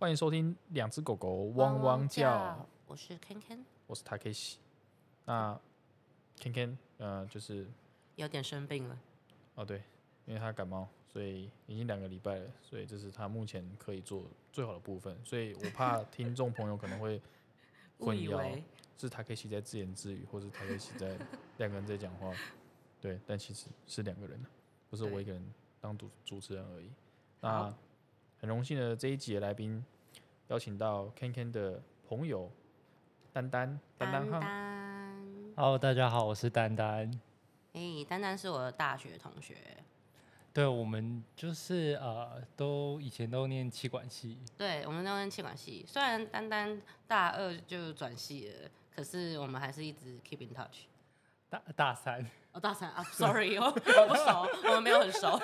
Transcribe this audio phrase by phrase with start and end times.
[0.00, 2.66] 欢迎收听两只狗狗汪汪叫。
[2.86, 4.54] 我是 Ken Ken，我是 Takeshi。
[5.26, 5.52] 那
[6.38, 7.66] Ken Ken，呃，就是
[8.16, 8.98] 有点生病了。
[9.56, 9.82] 哦，对，
[10.24, 15.14] 因为他感冒，所以已经两个礼拜了，所以这是他目前可以做最好的部分。
[15.22, 17.20] 所以我怕听众朋友可能会
[18.00, 18.62] 混淆，
[18.96, 21.14] 是 Takeshi 在自言自语，或是 Takeshi 在
[21.58, 22.32] 两个人在讲话。
[23.02, 24.42] 对，但其实是两个人，
[24.88, 25.44] 不是我一个人
[25.78, 26.90] 当主主持人而已。
[27.42, 27.74] 那
[28.40, 29.84] 很荣幸的这一集的来宾，
[30.48, 32.50] 邀请到 Ken Ken 的朋友
[33.34, 34.40] 丹丹，丹丹哈。
[35.54, 37.10] Hello，大家好，我是丹丹。
[37.74, 39.54] 哎、欸，丹丹是我的大学同学。
[40.54, 44.38] 对，我们就是呃，都以前都念气管系。
[44.56, 45.84] 对，我们都念气管系。
[45.86, 50.86] 虽然丹丹大二就转系了，可是我们还是一直 keep in touch。
[51.50, 52.26] 大大三。
[52.52, 55.40] 哦，大三啊，sorry， 我我不熟，我们没有很熟。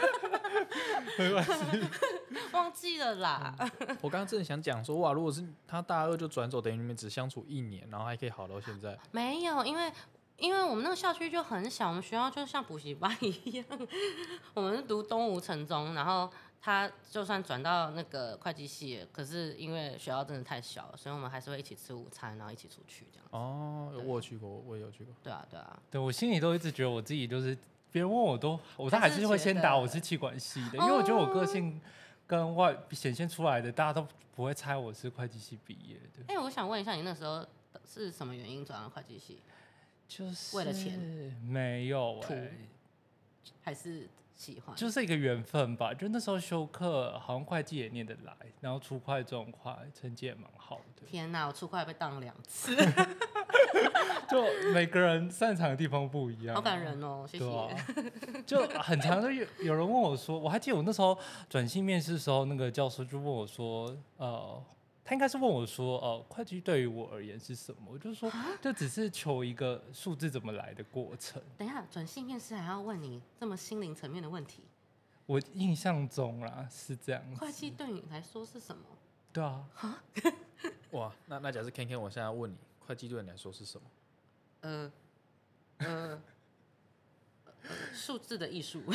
[1.17, 1.53] 没关系。
[2.53, 3.55] 忘记了啦。
[3.59, 8.99] 嗯、我刚刚真的想讲说，哇，如果是他大二就转走，等于你们只相处一年，然后还可以好到现在。
[9.13, 9.93] 没有，因为
[10.37, 13.65] 因为我们那个校区就很小，我们学校就像补习班一样。
[14.53, 16.29] 我们是读东吴城中，然后
[16.67, 23.37] 他就算转到那个会计系，可是因为学校真的太小了，所以我们还是会一起吃午餐，然后一起出去这样子。
[23.37, 25.15] 哦，我有去过，我也有去过。
[25.23, 25.81] 对啊，对啊。
[25.89, 27.57] 对，我心里都一直觉得我自己就是，
[27.93, 31.81] 别人问我都，我都还是会先答我是气管系的，因为我觉得我个性。
[32.29, 36.25] 跟外显现出来的，大家都不会猜我是会计系毕业的。
[36.27, 37.47] 哎、欸，我想问一下，你那时候
[37.85, 39.39] 是什么原因转到会计系？
[40.09, 40.99] 就是为了钱？
[41.41, 42.69] 没有哎、欸，
[43.63, 44.77] 还是喜欢？
[44.77, 45.93] 就是一个缘分吧。
[45.93, 51.07] 就那时候修课，好像会计也念得来，然后初会、中会成绩也蛮好的。
[51.07, 52.77] 天哪，我初会被当两次。
[54.29, 57.45] 就每个人擅长的地方不一样，好感人哦，谢谢。
[57.49, 57.69] 啊、
[58.45, 61.17] 就很常的有有人问我说，我还记得我那时候
[61.49, 64.61] 转系面试的时候，那个教授就问我说，呃，
[65.09, 67.93] 他应该是问我说，呃，会计对于我而言是什么？
[67.93, 68.29] 我就说，
[68.61, 71.41] 就只是求一个数字怎么来的过程。
[71.57, 74.65] 等一下，转性面试还要问你这么心灵层面的问题？
[75.27, 77.23] 我印象中啦是这样。
[77.37, 78.83] 会计对你来说是什么？
[79.33, 79.65] 对啊。
[80.91, 83.87] 哇，那那假设 Ken Ken，我现在要问你，会计对你来说是什么？
[84.63, 84.93] 呃，
[85.79, 86.21] 呃，
[87.93, 88.83] 数字的艺术。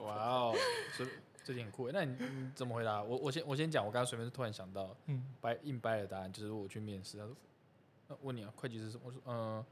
[0.00, 0.54] 哇哦，
[0.98, 1.06] 这
[1.44, 1.90] 这点很酷。
[1.90, 3.02] 那你，你怎么回答？
[3.02, 7.36] 我我先我先讲，我刚刚随便突然想到，嗯，掰硬掰的答案就是我去面试，他说，
[8.08, 9.02] 那问你啊，会计是什么？
[9.06, 9.64] 我说，嗯，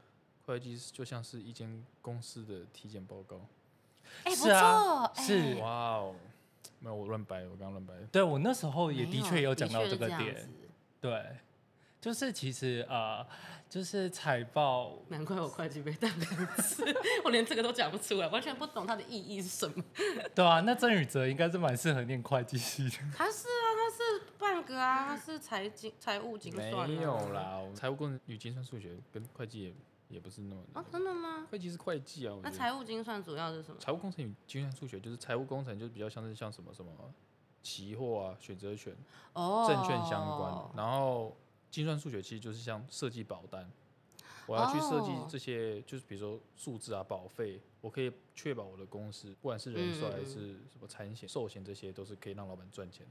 [0.45, 3.41] 会计就像是一间公司的体检报告。
[4.23, 6.15] 哎、欸，不错，是，啊、是哇哦，
[6.79, 7.93] 没有我乱掰，我刚刚乱掰。
[8.11, 10.49] 对，我那时候也的确有讲到这个点，
[10.99, 11.25] 对。
[12.01, 13.23] 就是其实呃，
[13.69, 16.83] 就是财报，难怪我会计被当两次，
[17.23, 19.83] 我连这个都讲不出来，完全不懂它的意义是什么。
[20.33, 22.97] 对啊，那郑宇哲应该是蛮适合念会计系的。
[23.15, 26.87] 他是啊，他是半个啊，他是财经、财务、精算、啊。
[26.87, 29.73] 没有啦，财务工程与精算数学跟会计也
[30.09, 30.63] 也不是那么。
[30.73, 31.45] 啊，真的吗？
[31.51, 32.35] 会计是会计啊。
[32.41, 33.79] 那财务精算主要是什么？
[33.79, 36.91] 财务工程与精算数学就是财务工程，就是比较像是像什么什么
[37.61, 38.91] 期货啊、选择权、
[39.33, 41.37] 哦、证券相关，然后。
[41.71, 43.71] 精算数学其实就是像设计保单，
[44.45, 45.87] 我要去设计这些，oh.
[45.87, 53.07] 就是比如说数字啊、保费，我可以确保我的公司，不管是人寿还是什么产险、寿险，这些都是可以让老板赚钱。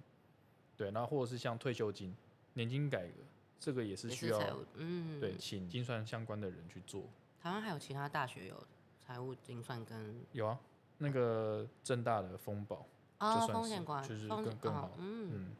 [0.76, 2.15] 对，然后或者是像退休金、
[2.53, 3.15] 年金改革，
[3.59, 4.38] 这个也是需要，
[4.75, 7.04] 嗯，对，请精算相关的人去做。
[7.43, 8.66] 台湾还有其他大学有
[8.99, 10.60] 财务精算跟有啊，
[10.99, 15.31] 那个正大的丰保啊，风险管就是更更好，嗯。
[15.32, 15.56] 嗯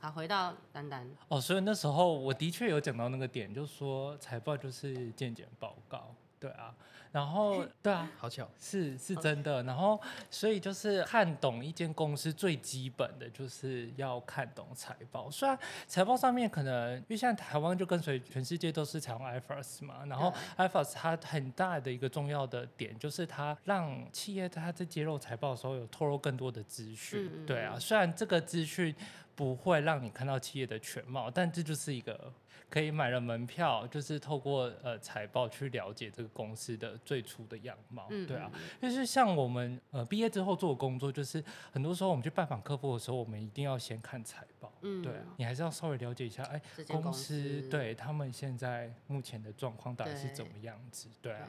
[0.00, 1.04] 好，回到丹丹。
[1.26, 6.72] 哦，所以那时候我的确有讲到那个点，就是说财报就是健检报告，对啊，
[7.10, 10.00] 然后对啊，好巧，是是真的，然后
[10.30, 15.58] 所以就是看懂一间公司最基本的就是要看懂财报，虽然
[15.88, 28.94] 财报上面可能因为现在台湾就跟随全世界都是采用 IFRS 嘛，然后 IFRS 它很大的一个重要的点就是它让企业它在揭露财报的时候有透露更多的资讯，对啊，虽然这个资讯。
[29.38, 32.32] 不会让你看到企业的全貌，但这就是一个
[32.68, 38.50] 可以买了门票，就是透过呃财报去了解这个公司的最初的样貌，嗯、对啊，
[38.82, 41.40] 就是像我们呃毕业之后做的工作，就是
[41.70, 51.48] 很多时候我们去拜访客户的时候，我们一定要先看财报，嗯，对啊，你还是要稍微了解一下，哎，公司对他们现在目前的状况到底是怎么样子，对，对啊，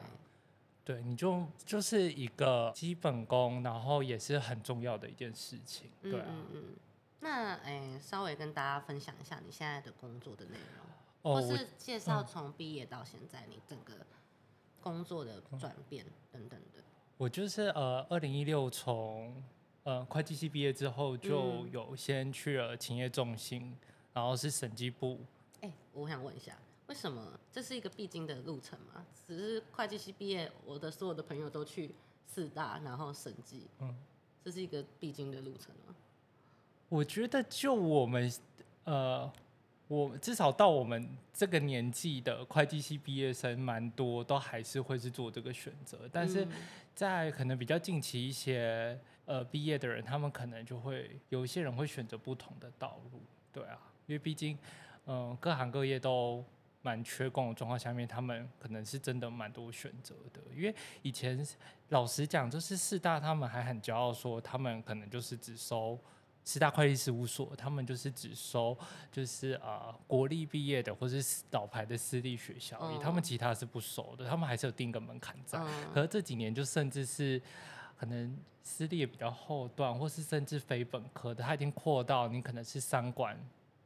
[0.84, 6.26] 对，对，你就就是一个基本功，然后也是很重要的一件事情，对啊。
[6.28, 6.74] 嗯嗯嗯
[7.20, 14.06] 那诶、欸，稍微跟大家分享一下你现在的工作的内容，哦、或是介绍从毕业到现在你整个
[14.80, 16.82] 工作的转变等等的。
[17.18, 19.42] 我就是呃，二零一六从
[19.82, 23.78] 呃会计系毕业之后，就有先去了勤业中心，嗯、
[24.14, 25.20] 然后是审计部。
[25.60, 26.56] 哎、欸，我想问一下，
[26.86, 29.04] 为什么这是一个必经的路程吗？
[29.26, 31.94] 只是会计系毕业，我的所有的朋友都去
[32.26, 33.94] 四大，然后审计，嗯，
[34.42, 35.94] 这是一个必经的路程吗？
[36.90, 38.30] 我觉得就我们，
[38.84, 39.32] 呃。
[39.90, 46.08] 我至少到我们这个年纪的会计系毕业生，蛮多都还是会是做这个选择。
[46.12, 46.46] 但是
[46.94, 53.20] 在可能比较近期一些呃毕业的人，他们可能就会有一些人会选择不同的道路，
[53.52, 53.76] 对啊，
[54.06, 54.56] 因为毕竟
[55.06, 56.44] 嗯、呃、各行各业都
[56.82, 60.40] 蛮缺工的状况下面，他们可能是真的蛮多选择的。
[60.54, 60.72] 因为
[61.02, 61.44] 以前
[61.88, 65.98] 老实讲，就是四大他们还很骄傲说，他们可能就是只收。
[66.44, 68.76] 四大会计事务所，他们就是只收，
[69.12, 75.58] 就是呃国立毕业的或是老牌的私立学校，嗯、他们其他是不收的，他们还是有定个门槛在。
[75.58, 77.40] 嗯、可是这几年就甚至是
[77.96, 83.38] 可能私立也比较后段，或是甚至非本科的，他已经扩到你可能是商管，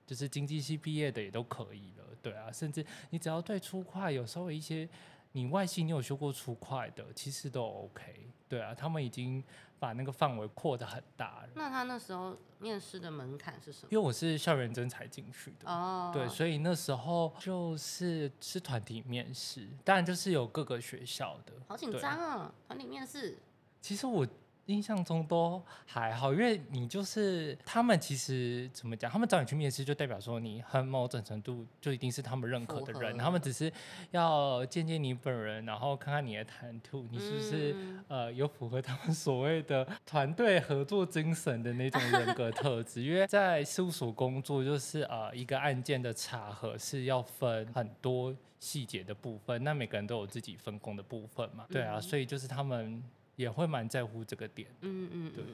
[0.06, 4.88] 就是经济系毕业的也都可以了，对啊，甚至你只要对初会有稍微一些，
[5.36, 9.44] 你外系你有修过初会的，其实都 OK，对啊，他们已经。
[9.76, 11.48] 把那个范围扩得很大了。
[11.54, 13.88] 那他那时候面试的门槛是什么？
[13.90, 21.52] 因为我是校园征才进去的哦，对，所以那时候就是是团体面试，当然就是有各个学校的。
[21.68, 23.36] 好紧张啊，团体面试。
[23.82, 24.26] 其实我。
[24.66, 29.10] 印象中都还好，因为你就是他们，其实怎么讲？
[29.10, 33.18] 他们找你去面试，就代表说你很某种程度就一定是他们认可的人。
[33.18, 33.70] 他们只是
[34.10, 43.02] 要见见你本人，然后看看你的谈吐，你是不是、嗯、呃有符合他们所谓的团队合作精神的那种人格特质。
[43.02, 51.66] 因为在事务所工作，就是呃一个案件的查核是要分很多细节的部分，那每个人都有自己分工的部分嘛。
[51.68, 53.02] 对啊，所以就是他们。
[53.36, 54.68] 也会蛮在乎这个点。
[54.80, 55.44] 嗯嗯，对。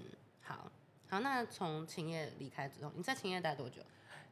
[0.42, 0.70] 好，
[1.08, 3.82] 好，那从秦业离开之后，你在秦业待多久？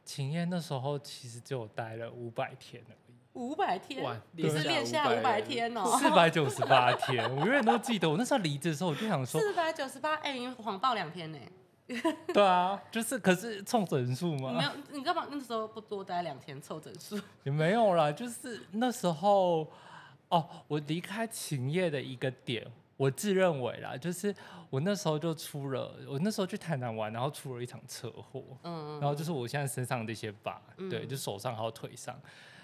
[0.03, 3.13] 秦业那时候其实就待了五百天而已。
[3.33, 4.03] 五百天？
[4.31, 5.97] 你是练下五百天哦？
[5.99, 8.09] 四百九十八天，我永远都记得。
[8.09, 11.39] 我那时候离职的时候，我就想说，四百九十八，哎，你谎报两天呢？
[12.33, 14.51] 对啊，就是，可是凑整数嘛。
[14.51, 17.19] 没有，你干嘛那时候不多待两天凑整数？
[17.43, 19.71] 也没有啦，就是那时候，
[20.29, 22.65] 哦，我离开秦业的一个点。
[22.99, 24.35] 我自认为啦，就是
[24.69, 32.21] 我那时候就出了，我那时候去台南玩，然后出了一场车祸，嗯，然后就是我现在身上这些疤，嗯、对，就手上还有腿上，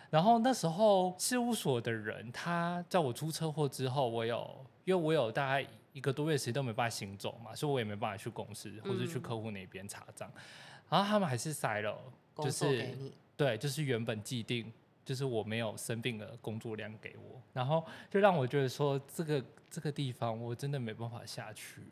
[0.09, 10.41] 然后那时候事务所的人，他在我出车祸之后，我有，因为我有大概一个多月时间都没办法行走嘛，所以我也没办法去公司或者去客户那边查账，嗯、
[10.89, 11.97] 然后他们还是塞了，
[12.35, 12.93] 就是
[13.37, 14.69] 对，就是原本既定。
[15.05, 21.83] 就是我没有生病的工作量给我，然后就让我觉得说这个这个地方我真的没办法下去。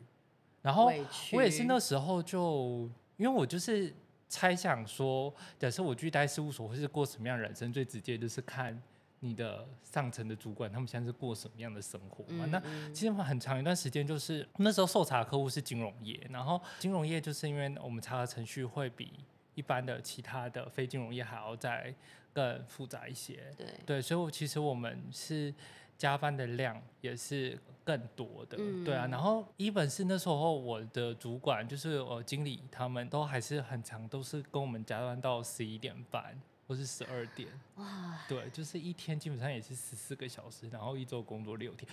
[0.60, 0.90] 然后
[1.32, 3.94] 我也是那时候就，因为我就是
[4.28, 8.82] 猜想说，假设我去待事务所会是过什么样的人生，最直接就是看
[9.20, 12.46] 你的上层的主管他们现在是过什么样的生活嘛。
[12.46, 19.12] 嗯嗯，那其实很长一段时间就是那时候受查的客户是金融业，然后金融业就是因为我们查的程序会比
[19.54, 21.94] 一般的其他的非金融业还要再。
[22.34, 25.54] 更复杂一些，对对，所以其实我们是
[25.96, 29.06] 加班的量也是更多的，嗯、对啊。
[29.06, 36.36] 然后一本是那时候我的主管就是我经理，他们都还是很常，都是跟我们加班到十一点半
[36.66, 41.88] 或是十二点，哇，对，就是一天基本上也是十四个小时，然后一周工作六天。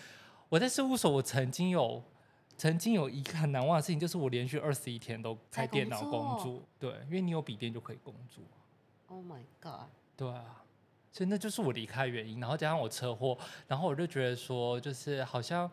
[0.49, 2.03] 我在事务所，我曾经有
[2.61, 8.43] 曾经有一个很难忘的事情，就是我连续二十一天都开电脑工作，对，因为你有笔电就可以工作。
[9.07, 9.89] Oh my god！
[10.15, 10.63] 对啊，
[11.11, 13.35] 所以那就是我离开原因，然后加上我车祸，
[13.67, 15.67] 然后我就觉得说，就是好像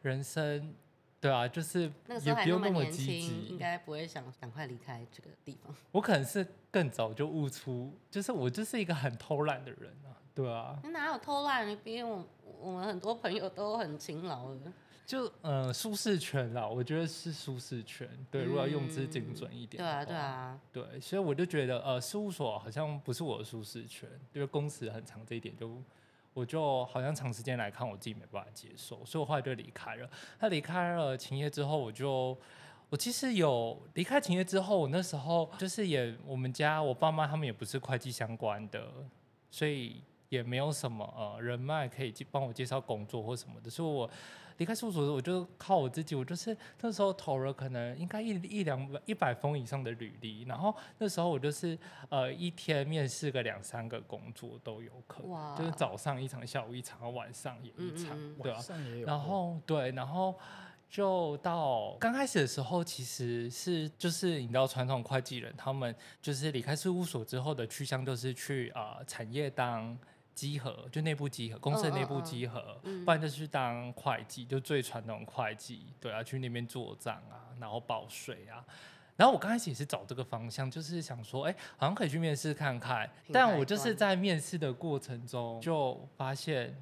[0.00, 0.72] 人生，
[1.20, 1.92] 对啊，就是
[2.24, 5.76] 也不用那么积极，应该不会想赶快离开这个地方。
[5.92, 10.80] 我可能是更早就悟出，就是我就是一个很偷懒的人啊，对啊。
[10.82, 11.68] 你哪有偷懒？
[11.68, 12.26] 你比我
[12.58, 14.72] 我们很多朋友都很勤劳的。
[15.10, 18.08] 就呃舒适圈啦，我觉得是舒适圈。
[18.30, 19.82] 对，如果要用字精准一点。
[19.82, 20.60] 对啊，对啊。
[20.72, 25.82] 对，所以我就觉得呃事务所好像不是我的舒适圈，因为工时很长这一点就，
[26.32, 30.08] 我就好像长时间来看我自己没办法接受，所以我后来就离开了。
[30.38, 32.38] 他离开了勤业之后，我就
[32.88, 38.86] 我其实有离开勤业之后，我那时候就是也我们家我爸妈他们也不是会计相关的，
[39.50, 44.08] 所以也没有什么呃人脉可以帮我介绍工作或什么的，所以我。
[44.60, 46.14] 离开事务所的时候，我就靠我自己。
[46.14, 51.76] 我就是那时候投了可能应该一一两百一百封以上的履历，然后那时候我就是
[52.10, 58.64] 呃一天面试个两三个工作都有可能，就是早上一场，下午一场，晚上也一场，嗯嗯对吧、啊？
[59.06, 60.38] 然后对，然后
[60.90, 69.96] 就到刚开始的时候，其实是就是你知道传统会计人，他们就是离开事务所之后的去向就是去啊、呃、产业当
[70.48, 78.64] 稽核，就内部集合，公司的内部集合，不然就是当会计，就最传统会计，对啊，去那边做账啊，然后报税啊。
[79.16, 83.10] 然后我刚开始也是找这个方向，就是想说，哎，好像可以去面试看看。
[83.32, 86.74] 但我就是在面试的过程中就发现，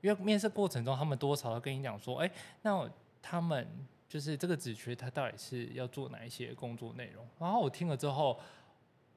[0.00, 2.30] 因为面试过程中他们多少要跟你讲说，哎，
[2.62, 2.88] 那。
[3.28, 3.66] 他们
[4.08, 7.26] 就是这个职缺，他到底是要做哪一些工作内容？
[7.40, 8.38] 然后我听了之后，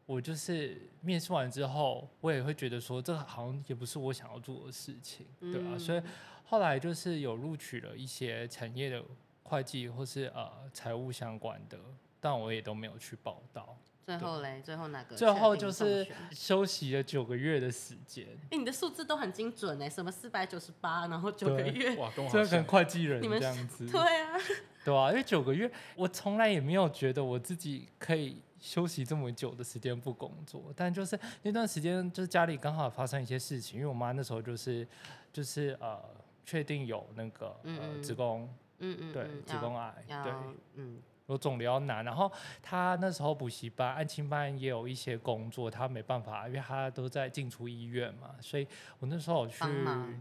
[0.09, 5.77] 我就是面试完之后，我也会觉得说，这个好像也不是我想要做的事情，对啊。
[5.77, 6.01] 所以
[6.45, 9.03] 后来就是有录取了一些产业的
[9.43, 11.77] 会计或是呃财务相关的，
[12.19, 13.77] 但我也都没有去报道。
[14.03, 15.15] 最后嘞，最后哪个？
[15.15, 18.25] 最后就是休息了九个月的时间。
[18.45, 22.11] 哎、欸，你的数字都很精准哎，什么四百九十八，然后九个月，哇，
[22.49, 23.87] 跟会计人这样子。
[23.87, 24.33] 对啊，
[24.83, 30.73] 对啊，因为九个月，我从来也没有觉得我自己可以休息这么久的时间不工作。
[30.75, 34.87] 但就是那段时间，就是家里刚好发生一些事情，因为我妈那时候就是
[35.31, 35.99] 就是呃，
[36.45, 38.49] 确定有那个呃子宫，
[38.79, 40.33] 嗯嗯，对，子宫癌，对，
[40.75, 41.01] 嗯。
[41.27, 49.63] 有肿瘤要拿，然后他那时候补习班、安亲班也有一些工作，他没办法，因为他都在进出医院嘛，所以我那时候去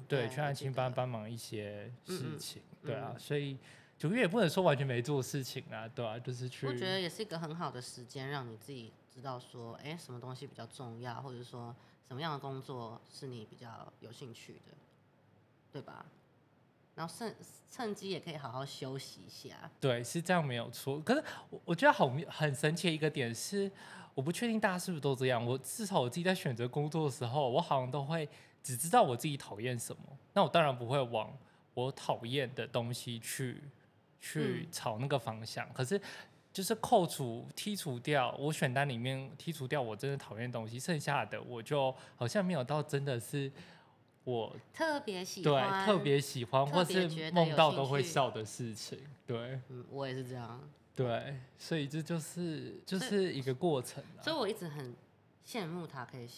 [0.07, 3.57] 对，对去安亲班帮忙一些事情，嗯嗯对啊，所以
[3.99, 6.67] 九个月也不能说完全没做事情啊，对啊，就是去。
[6.67, 11.75] 我觉得也是一个很好的时间，让你自己知道说，哎，什么东西比较重要，或者说
[12.07, 14.73] 什么样的工作是你比较有兴趣的，
[15.73, 16.07] 对吧？
[16.95, 17.35] 然后趁
[17.71, 19.71] 趁机也可以好好休息一下。
[19.81, 21.01] 对，是这样没有错。
[21.01, 23.71] 可是我我觉得好很神奇的一个点是，
[24.15, 25.45] 我不确定大家是不是都这样。
[25.45, 28.29] 我至少我自己在选择工作的时候，我好像都会
[28.63, 30.03] 只知道我自己讨厌什么。
[30.35, 31.37] 那我当然不会往
[31.75, 33.63] 我讨厌的东西去
[34.21, 35.67] 去朝那个方向。
[35.69, 36.01] 嗯、可是
[36.53, 43.51] 就是扣除剔除掉我选单里面剔除掉我真的讨厌的东西，剩下的我就好像没有到真的是。
[44.25, 54.95] 我特别喜欢，对，特别喜欢，或是梦到都会笑的事情，对，嗯，我也是这样，对，所以这就是就是一个过程，所以我一直很
[55.47, 56.29] 羡慕他可以，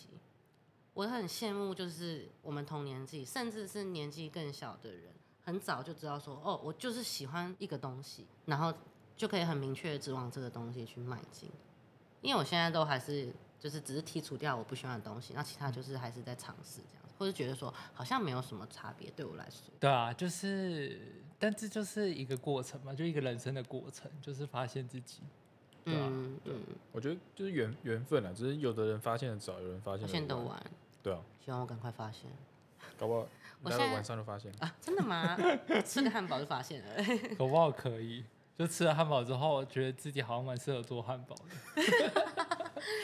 [0.94, 5.12] 我很羡慕就是我们同年纪，甚至是年纪更小的人，
[5.50, 8.72] 很早就知道说，哦，我就是喜欢一个东西，然后
[9.16, 11.50] 就可以很明确的指往这个东西去迈进，
[12.20, 17.04] 因为我现在都还是就是只是剔除掉我不喜欢的东西，那其他就是还是在尝试这样。
[17.18, 19.74] 或者觉得说好像没有什么差别，对我来说。
[19.80, 20.98] 对啊，就是，
[21.36, 25.20] 但这就是一个过程嘛，就一个人生的过程，就是发现自己。
[25.84, 26.54] 对啊，嗯，对，
[26.92, 30.44] 我觉得就是缘缘分啊，只是有的人发现的早，有人发现的晚。
[30.44, 30.62] 得晚。
[31.02, 31.20] 对啊。
[31.44, 32.30] 希望我赶快发现。
[32.98, 33.26] 搞不好
[33.62, 34.74] 我现在晚上就发现啊？
[34.80, 35.36] 真的吗？
[35.84, 36.94] 吃个汉堡就发现了？
[37.38, 38.24] 搞不好可以，
[38.56, 41.82] 就吃了汉堡之后，觉得自己好像蛮适合做汉堡的。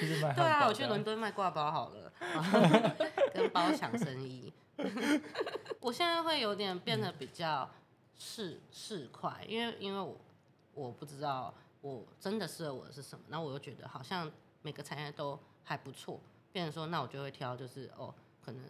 [0.01, 2.13] 对啊，我去伦敦卖挂包好了。
[3.35, 4.51] 跟包抢生意，
[5.81, 7.69] 我现在会有点变得比较
[8.19, 10.17] 市市侩，因为因为我
[10.73, 14.31] 我不知道我真的适合我的是什么，那我又觉得好像
[14.63, 16.19] 每个产业都还不错，
[16.53, 18.63] 变成说那我就会挑就是哦，可能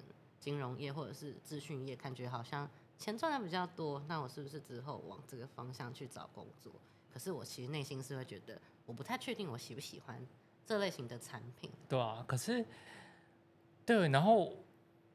[0.47, 6.73] 金融业或者是资讯业，感觉好像钱赚的比较多，那我是不是之后往这个方向去找工作？
[7.13, 10.25] 可是我其实内心是会觉得我不太确定我喜不喜欢
[10.65, 11.69] 这类型的产品。
[11.89, 12.65] 对啊，可是。
[13.85, 14.53] 对，然后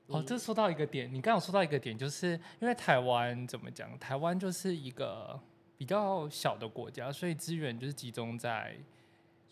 [0.07, 3.97] 哦，这说到一个点，你刚刚说到一个点，就是因为台湾怎么讲？
[3.99, 5.39] 台湾就是一个
[5.77, 8.77] 比较小的国家，所以资源就是集中在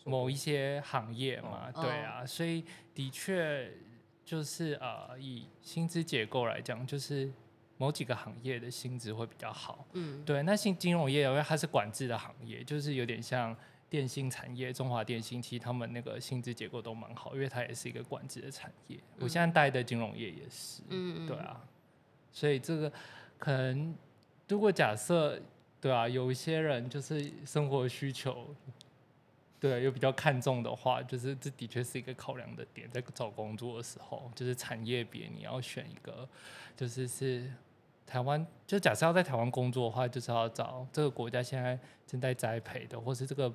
[0.04, 3.72] 某一些行业嘛，对啊，所以的确
[4.24, 7.30] 就是呃，以薪资结构来讲，就是
[7.78, 10.42] 某几个行业的薪资会比较好，嗯，对。
[10.42, 13.56] 那新金融业因为它是管制的行业，就是有点像。
[13.90, 18.96] 电信产业，中华电信其实他们那个薪资结构都蛮好，因为它也是一个管制的产业。
[18.96, 21.60] 嗯、我现在待的金融业也是，嗯，对啊，
[22.30, 22.92] 所以这个
[23.36, 23.92] 可能
[24.46, 25.42] 如果假设，
[25.80, 28.54] 对啊，有一些人就是生活需求，
[29.60, 36.28] 对，又比较看重的话，就是这的确是一个考量的点，在找工作的时候，就是产业别你要选一个，
[36.76, 37.52] 就是是
[38.06, 43.52] 台湾，就假设要在台湾工作的话，就是要找这个国家现在正在栽培的，或是这个。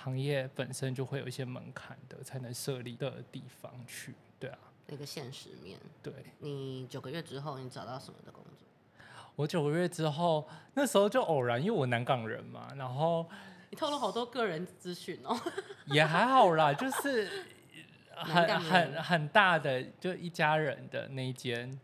[0.00, 6.12] 行业本身就会有一些门槛的，才能设立的地方去，对啊，那个现实面对。
[6.38, 9.04] 你九个月之后，你找到什么的工作？
[9.34, 13.28] 我九个月之后，那时候就偶然，因为我南港人嘛，然后
[13.70, 15.38] 你透露好多个人资讯哦。
[15.86, 17.28] 也还好啦，就是
[18.14, 21.78] 很很很大的，就一家人的那一间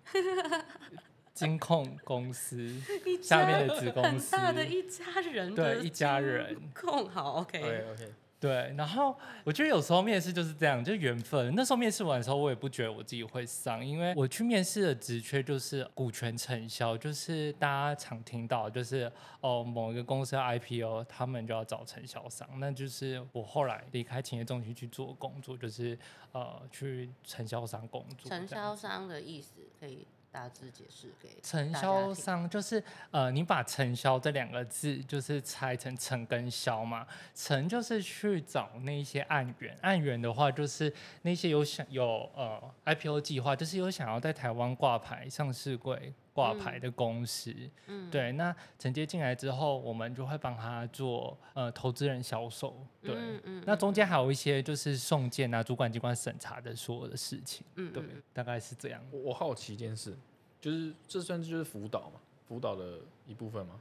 [1.33, 2.73] 金控公司
[3.23, 8.15] 下面的子公司，很大的一家人，对，一家人控好，OK OK OK。
[8.45, 11.55] 对，然后我觉得有时候面试就是这样，就是缘分。
[11.55, 19.11] 那时候面试完的时候，我也不觉得我自己会上，因为我去面试的职缺就是股权承销，就是大家常听到，就是
[19.41, 22.47] 哦某一个公司要 IPO，他们就要找承销商。
[22.59, 25.99] 那就是我后来离开企业中心去做工作，就是
[26.33, 28.29] 呃去承销商工作。
[28.29, 30.07] 承销商的意思可以。
[30.35, 37.07] 大致解释给承销商就是呃，你把承销这两个字就是拆成承跟销嘛。
[37.37, 47.55] 承就是去找那些案源，案源的话就是那些有想有呃 IPO 计划，就是有想要在台湾挂牌上市柜挂牌的公司。
[47.87, 52.77] 嗯，对，那承接进来之后，我们就会帮他做呃投资人销售。
[53.01, 57.65] 对，嗯，嗯，那中间还有一些就是送件啊，主管机关审查的所有的事情。
[57.77, 58.03] 嗯，对，
[58.35, 59.01] 大概是这样。
[59.11, 60.15] 我我好奇一件事。
[60.61, 63.81] 就是这算是就是辅导嘛，辅导的一部分嘛。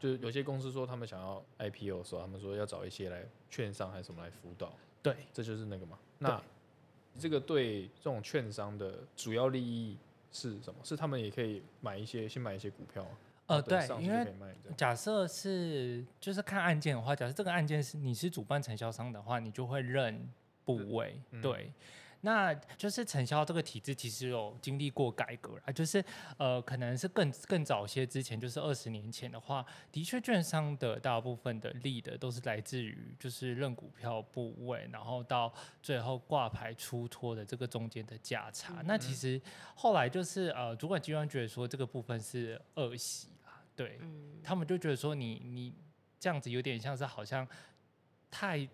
[0.00, 4.72] 就是有些公司说他们想要 IPO 的时候，他们说要找一些来券商还是什么来辅导。
[5.00, 5.96] 对，这就是那个嘛。
[6.18, 6.42] 那
[7.20, 9.96] 这个对这种券商的主要利益
[10.32, 10.80] 是什么？
[10.82, 13.06] 是他们也可以买一些，先买一些股票。
[13.46, 14.26] 呃，对，因为
[14.76, 20.28] 假设是就是看案件的话，假设这个案件是你是主办承销商的话，你就会认
[20.64, 21.20] 部位。
[21.32, 21.70] 嗯、对。
[22.24, 26.02] 那就是承销这个体制其实有经历过改革啊，就是
[26.36, 35.52] 呃可能是更更早些之前，就是二十年前的话，的确券商的大部分的利的都是来自于就是认股票部位，然后到
[35.82, 38.74] 最后挂牌出脱的这个中间的价差。
[38.78, 39.42] 嗯、那其实
[39.74, 45.74] 后来就是呃主管机关觉得说这个部分是恶习啊，对、嗯、他们就觉得说你你
[46.20, 47.44] 这样子有点像是好像
[48.30, 48.68] 太。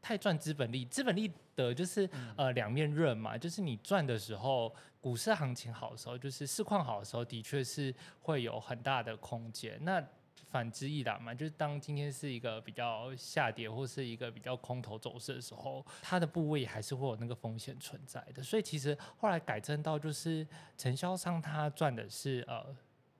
[0.00, 9.78] 太赚资本利，资本利得就是呃两面刃嘛，就是你赚的时候，股市行情好的时候，就是市况好的时候，的确是会有很大的空间。
[9.82, 10.02] 那
[10.50, 18.42] 反之亦然嘛，就是当今天是一个比较下跌或是一个比较空头走势的时候，它的部位还是会有那个风险存在的。
[18.42, 22.74] 所以其实后来改正到就是承销商他赚的是呃。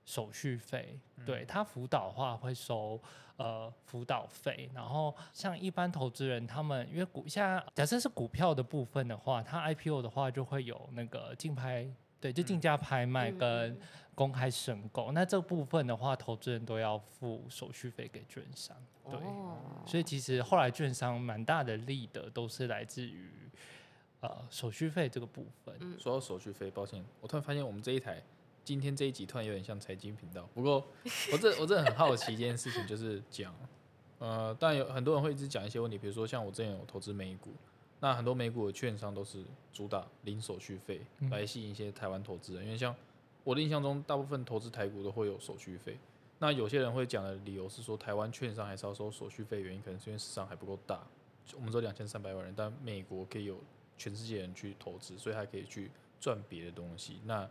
[0.09, 2.99] 手续费，对他辅导的话会收
[3.37, 11.87] 呃辅导费，然后像一般投资人他们因为股现在假设是股票的部分的话，他 IPO 的话就会有那个竞拍，
[12.19, 13.79] 对，就竞价拍卖跟
[14.15, 23.29] 公开申购，嗯、那这部分的话，投资人都要付手续费给券商，对，哦、所以其实后来券商蛮大的利的都是来自于
[24.21, 25.77] 呃手续费这个部分。
[25.81, 28.19] 嗯、说到手续费，抱歉，我突然发现我们这一台。
[28.63, 30.85] 今天这一集突然有点像财经频道，不过
[31.31, 33.53] 我这我真的很好奇一件事情，就是讲，
[34.19, 37.51] 呃，当然有很多人会一直讲一些问题，比如说像我之前有投资美股，
[37.99, 39.43] 那很多美股的券商都是
[39.73, 42.95] 主打零手续费来吸引一些台湾投资人，因为像
[43.43, 45.97] 我的印象中，大部分投资台股都会有手续费。
[46.41, 51.05] 那有些人会讲的理由是说，台湾券商还是要收手续费，原因可能是因为市场还不够大，
[51.55, 53.59] 我们只有两千三百万人，但美国可以有
[53.97, 57.19] 全世界人去投资，所以还可以去赚别的东西。
[57.25, 57.49] 那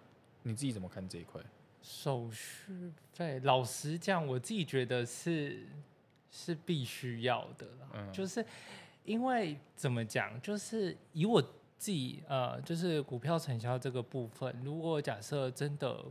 [0.49, 1.41] 你自己怎么看这一块？
[1.81, 5.67] 手续费，老实讲，我自己觉得是
[6.31, 7.89] 是必须要的啦。
[7.95, 8.45] 嗯，就是
[9.05, 16.05] 因为怎么讲，就是以我自己呃，就是股票承销这个部分，如果假设真的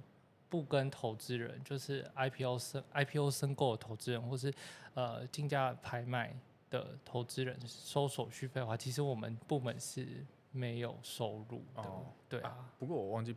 [0.49, 4.51] 不跟投资人，就是 IPO 申 IPO 申购的投资人，或是
[4.93, 6.33] 呃竞价拍卖
[6.69, 11.81] 的投资人收手续费的话，其实我们部门是没有收入的。
[11.81, 13.35] 哦，对啊，不过我忘记。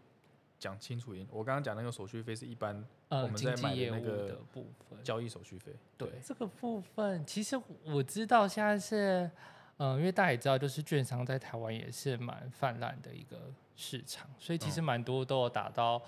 [0.60, 5.72] 讲清楚一点，我刚刚讲那个手续费是一般我们在买的那个部分交易手续费。
[5.96, 9.28] 对，这个部分其实我知道现在是，
[9.78, 16.00] 嗯，因为大家也知道，就是券商在台湾也是蛮泛滥的一个市场，所以其实蛮多都有打到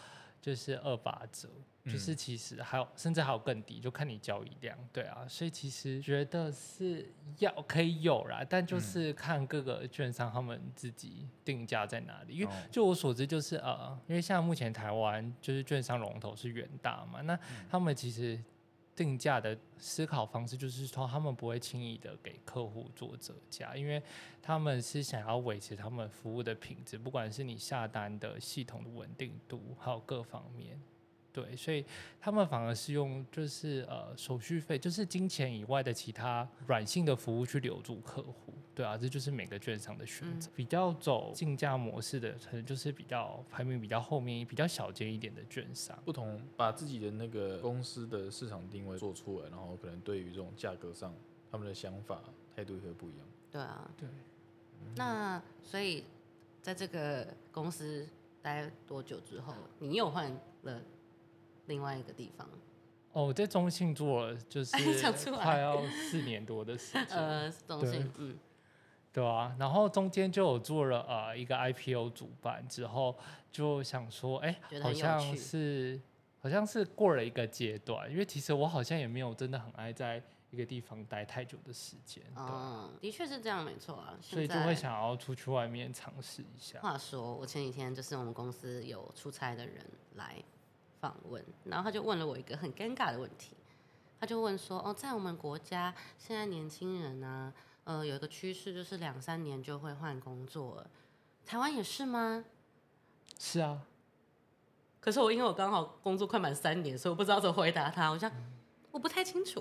[0.43, 1.49] 就是二八折。
[1.85, 12.37] 就是其实还有，甚至还有更低，就看你交易量，对啊，所以其实觉得是要可以有啦，但就是看各个券商他们自己定价在哪里。
[12.37, 17.37] 因为就我所知，就是呃，因为像目前台湾就是券商龙头是远大嘛，那
[17.69, 18.41] 他们其实。
[18.95, 24.03] 定价的思考方式就是说，他们不会轻易的给客户做折价，因为
[24.43, 30.81] 他们是想要维持他们服务的品质，不管是你下单的系统的稳定度，还有各方面。
[31.33, 31.83] 对，所以
[32.21, 38.53] 他们反而是用就是呃手续费，就是金钱以外的其他软性的服务去留住客户。
[38.75, 40.51] 对啊，这就是每个券商的选择。
[40.51, 45.99] 嗯、比较走竞价模式的，可能就是比较排名比较后面、比较小间一点的券商。
[46.05, 51.15] 不同，把自己的那个公司的市场定位做出来，然后可能对于这种价格上，
[51.51, 52.21] 他们的想法
[52.55, 53.27] 态度也会不一样。
[53.51, 54.09] 对啊，对。
[54.97, 56.05] 那所以
[56.61, 58.07] 在这个公司
[58.43, 60.31] 待多久之后，你又换
[60.63, 60.83] 了？
[61.67, 62.49] 另外一个地方？
[63.13, 67.07] 哦，我在中信做了，就 是快要四年多的时间。
[67.09, 68.39] 呃，中信，嗯，
[69.13, 73.15] 对啊，然后中间就有做了呃一个 IPO 主办之后，
[73.51, 76.01] 就想说，哎、欸，好像是
[76.41, 82.23] 好像是过了一个阶段，因为其实我好像也没有真的很爱在一个地方待太久的时间。
[82.35, 84.17] 嗯，的确是这样，没错啊。
[84.23, 86.81] 所以就会想要出去外面尝试一下。
[86.81, 90.43] 话说，我前几天就是我们公司有出差的人来。
[91.03, 93.57] 访问，然后他就问了我一个很尴尬的问题，
[94.21, 100.89] 他就问说：“哦，在我们国家，现在年轻人呢、啊，呃，有一个趋势就是两三年就会换工作了，
[101.45, 102.45] 台湾也是吗？”
[103.37, 103.83] 是啊，
[105.01, 108.53] 可是我因为我刚好工作快满三年，所以我不知道怎么回答他，我想、嗯、
[108.93, 109.61] 我不太清楚。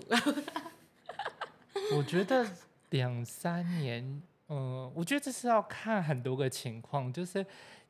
[1.97, 2.47] 我觉得
[2.91, 4.03] 两三年，
[4.49, 7.43] 嗯、呃，我觉得这是要看很多个情况，就是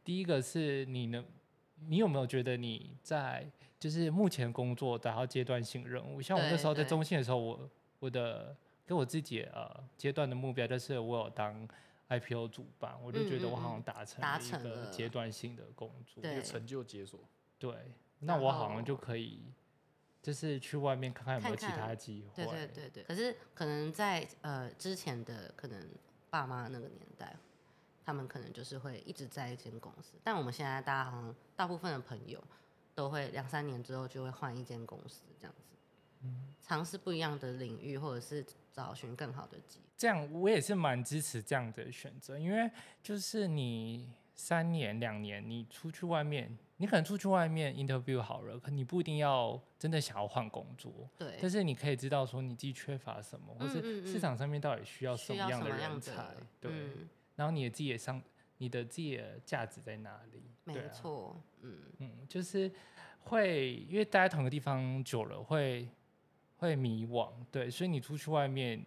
[0.06, 1.26] 第一个是你能。
[1.88, 6.22] 你有没有觉得你在就是目前工作达到阶段性任务？
[6.22, 11.68] 像我那时候在中信的时候，我我的给我自己呃阶段的目标就是我有当
[12.10, 17.20] IPO 主办，我就觉得我好像达成了一个阶段性的工作，一个成就解锁。
[17.58, 17.74] 对，
[18.20, 19.44] 那我好像就可以
[20.22, 22.46] 就是去外面看看有没有其他机会。
[22.46, 23.04] 对对对对。
[23.04, 25.90] 可是可能在呃之前的可能
[26.30, 27.36] 爸妈那个年代。
[28.04, 32.44] 他们可能就是会一直在一间公司，但我们现在大家好像大部分的朋友
[32.96, 35.76] 都会两三年之后就会换一间公司这样子，
[36.24, 39.86] 嗯，尝试不一样的领域，或者是找寻更好的机会。
[39.96, 42.68] 这样我也是蛮支持这样的选择，因为
[43.04, 56.72] 就是你三年两年你出去外面，你可能出去外面 interview 好了，可你不一定要真的想要换工作，对，但是你可以知道说你自己缺乏什么，嗯嗯嗯，或是市场上面到底需要什么样的人才，对。
[56.74, 58.22] 嗯然后你的自己也上，
[58.62, 60.44] 你的自己的价值在哪里？
[60.66, 62.72] 没错，啊、嗯嗯，就是
[63.24, 65.90] 会因为待在同一个地方久了会
[66.58, 68.86] 会迷惘，对，所以你出去外面，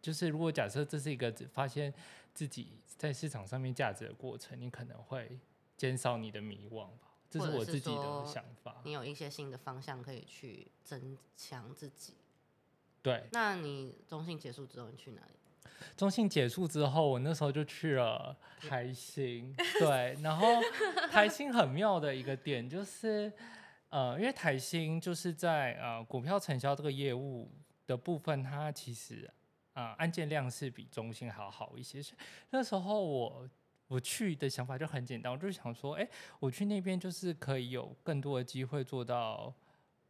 [0.00, 1.92] 就是如果假设这是一个发现
[2.32, 5.36] 自己在市场上面价值的过程，你可能会
[5.76, 7.08] 减少你的迷惘吧。
[7.28, 8.82] 这是我自己的想法。
[8.84, 12.14] 你有一些新的方向可以去增强自己。
[13.02, 15.32] 对，那你中信结束之后，你去哪里？
[15.96, 18.36] 中信结束之后，我那时候就去了
[18.68, 20.46] 台新，对，然后
[21.10, 23.32] 台新很妙的一个点就是，
[23.88, 27.50] 呃，因为台新就是在呃股票承销这个业务
[27.86, 29.30] 的部分，它其实
[29.72, 32.02] 啊、呃、案件量是比中信还要好一些。
[32.50, 33.48] 那时候我
[33.88, 36.08] 我去的想法就很简单，我就想说，哎，
[36.40, 39.52] 我去那边就是可以有更多的机会做到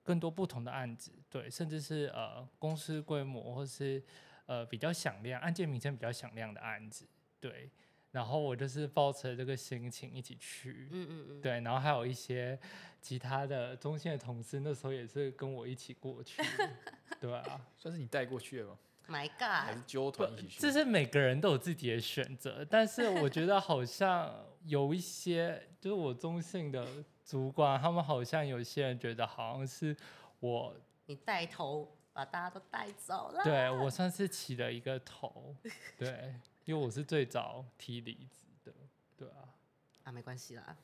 [0.03, 4.03] 更多不同的案子，对，甚至是呃公司规模或是。
[4.53, 7.07] 呃，比较响亮，案件名称比较响亮的案子，
[7.41, 7.71] 对。
[8.11, 11.53] 然后我就是抱着这个心情一起去，嗯嗯嗯，对。
[11.63, 12.59] 然后还有一些
[13.01, 16.43] 其他的中信的同事，那时候也是跟我一起过去，
[17.19, 18.77] 对啊，算是你带过去的吗
[19.09, 20.61] ？My God，还是纠团一起去？
[20.61, 24.31] 这是每个人都有自己的选择，但是我觉得好像
[24.67, 26.87] 有一些，就是我中性的
[27.25, 29.97] 主管，他们好像有些人觉得好像是
[30.41, 31.97] 我你带头。
[32.13, 33.43] 把大家都带走了。
[33.43, 35.55] 对，我算是起了一个头，
[35.97, 38.73] 对，因为我是最早提离职的，
[39.17, 39.49] 对啊。
[40.05, 40.77] 啊，没关系啦。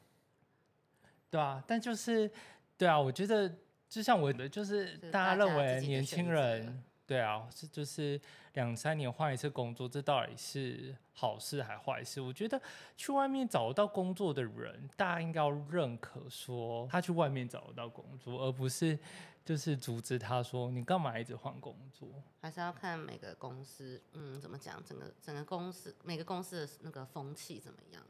[1.30, 2.30] 对啊，但就是，
[2.76, 3.52] 对啊，我觉得
[3.88, 8.20] 就像我的，就是大家认为年轻人，对啊，是就是
[8.52, 12.20] 两三年换一次工作，这到底是好事还坏事？
[12.20, 12.60] 我觉得
[12.96, 18.96] 去外面找到工作的人，大家应该要认可说他去外面找得到工作，而不是。
[19.44, 22.06] 就是阻止他说，你干嘛一直换工作？
[22.42, 24.84] 还是要看每个公司，嗯，怎么讲？
[24.84, 28.02] 整个整个公司每个公司的那个风气怎么样？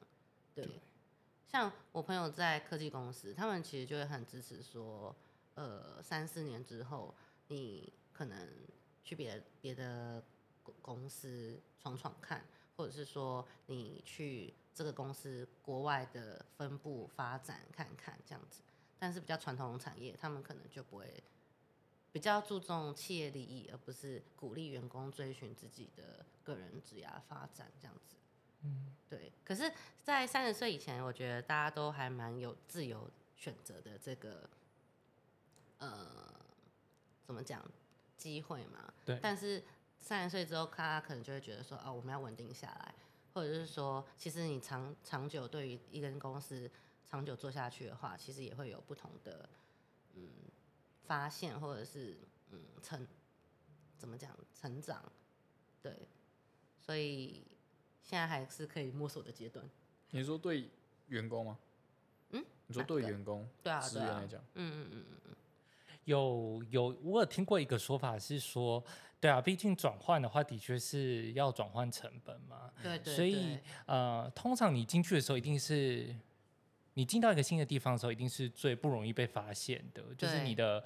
[0.52, 0.80] 对，对，
[1.46, 5.14] 像我朋友在科技公司，他们其实就会很支持说，
[5.54, 7.14] 呃，三四年之后，
[7.46, 8.36] 你可能
[9.08, 10.22] 去别的别的
[10.82, 12.44] 公司闯闯看，
[12.76, 18.60] 或者是说你去这个公司国外的分部发展看看这样子。
[18.98, 21.24] 但是比较传统产业，他们可能就不会
[22.12, 28.16] 比较注重企业利益，而不是鼓励员工追寻自己的个人职业发展这样子。
[28.60, 29.32] 嗯，对。
[29.42, 29.72] 可是，
[30.04, 34.50] 在三十岁以前，我觉得大家都还蛮有自由选择的这个，
[35.78, 36.30] 呃，
[37.24, 37.64] 怎么讲
[38.18, 38.92] 机会嘛？
[39.06, 39.18] 对。
[39.22, 39.64] 但是
[39.98, 42.94] 三十岁之后，他可能就会觉得说，哦，我们要稳定下来，
[43.32, 46.70] 或者是说，其实你长长久对于一间公司。
[47.10, 49.48] 长久做下去的话，其实也会有不同的
[50.12, 50.28] 嗯
[51.06, 52.18] 发现，或者是
[52.50, 53.08] 嗯成
[53.96, 55.10] 怎么讲成长，
[55.80, 56.06] 对，
[56.78, 57.46] 所以
[58.02, 59.66] 现在还是可以摸索的阶段。
[60.10, 60.70] 你说对
[61.06, 61.58] 员工吗？
[62.32, 65.36] 嗯，你说对员工，对啊，职员来讲，嗯嗯嗯嗯，
[66.08, 68.82] 有有，我有听过一个说法是说，
[69.20, 72.70] 对啊，毕竟转换的话，的确是要转换成本嘛。
[72.82, 73.14] 对，对对。
[73.14, 76.14] 所以呃，通常你进去的时候，一定是
[76.94, 80.82] 你进到一个新的地方的时候，一定是最不容易被发现的，就是你的。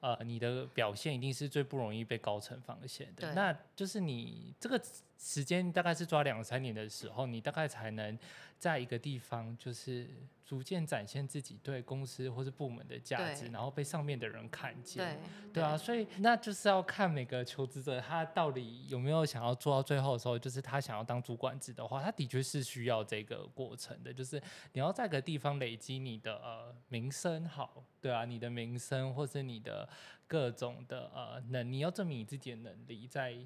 [0.00, 3.32] 呃，你的表现一定是最不容易被高层发现的。
[3.32, 4.80] 那就是你这个
[5.18, 8.18] 时间大概是抓两三年的时候，你大概才能
[8.58, 10.08] 在一个地方就是
[10.44, 15.18] 逐渐展现自己对公司或是部门的价值，然后被上面的人看见。
[15.52, 24.40] 对，对啊，所以那就是要看每个求职者他到底有没有想要做到最后的时候，就是他想要当主管制的话，他的确是需要这个过程的，就是
[24.72, 27.84] 你要在一个地方累积你的呃名声好。
[28.00, 29.88] 对啊，你的名声或是你的
[30.28, 33.36] 各种的呃能，你要证明你自己的能力，在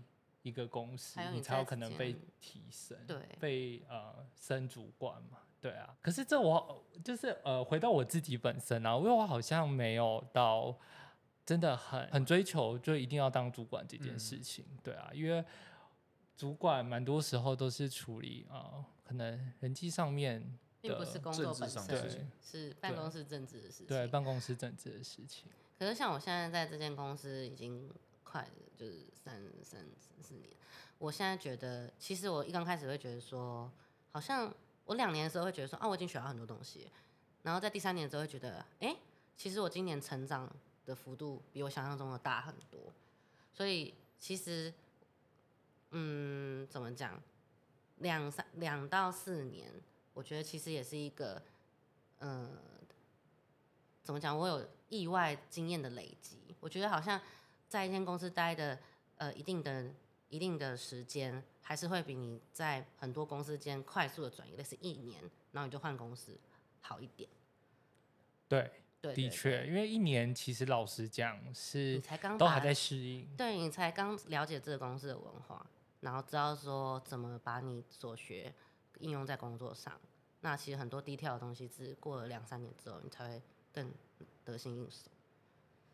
[0.43, 5.97] 一个公司你，你才有可能被提升，对，被呃升主管嘛，对啊。
[6.01, 10.79] 可是这我就是呃回到我自己本身啊，因为我好像没有到
[11.45, 15.45] 真的很很追求，就一定要当主管这件事情，嗯、对啊，因为
[16.37, 20.59] 主管蛮多时候都是处理啊、呃，可能人际上面。
[20.83, 23.87] 并不是工作本身，是办公室政治的事情。
[23.87, 25.47] 对，办公室政治的事情。
[25.79, 27.87] 可是像我现在在这间公司已经
[28.31, 29.85] 快就是三三
[30.23, 30.49] 四年，
[30.99, 33.71] 我现在觉得，其实我一刚开始会觉得说，
[34.13, 36.89] 好像我两年的时候会觉得说，啊，我已经学到很多东西，
[37.43, 38.97] 然后在第三年的时候会觉得，哎、
[39.37, 40.49] 其实我今年成长
[40.87, 42.93] 的幅度比我想象中的大很多，
[43.53, 44.73] 所以其实，
[45.91, 47.21] 嗯，怎么讲，
[47.97, 49.73] 两三两到四年。
[50.13, 51.41] 我觉得其实也是一个，
[52.19, 52.59] 嗯、
[54.03, 54.37] 怎么讲？
[54.37, 56.37] 我有意外经验的累积。
[56.59, 57.19] 我觉得好像
[57.71, 58.77] 在一间公司待的
[59.17, 59.89] 呃一定的
[60.29, 66.37] 一定的时间，还是会比你在很多公司间快速的转移，类似一年，然后你就换公司
[66.81, 67.31] 好一点。
[68.49, 75.65] 对，对，的确，因为一年其实老实讲是你才刚都还在适应，对，你才刚了解这个公司的文化，
[76.01, 78.53] 然后知道说怎么把你所学
[78.99, 79.97] 应用在工作上。
[80.41, 83.93] 那其实很多低调的东西，是过了两三年之后，你才会更
[84.45, 85.09] 得心应手。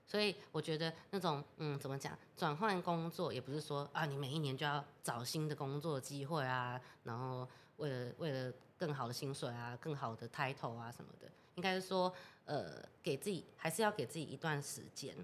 [0.06, 12.12] 所以我觉得那种嗯，怎么讲，转换工作也不是说啊，你每一年就要找新的工作机会啊，然后为了为了更好的薪水啊，更好的 title 啊什么的，应该是说
[12.44, 15.14] 呃，给自己还是要给自己一段时间，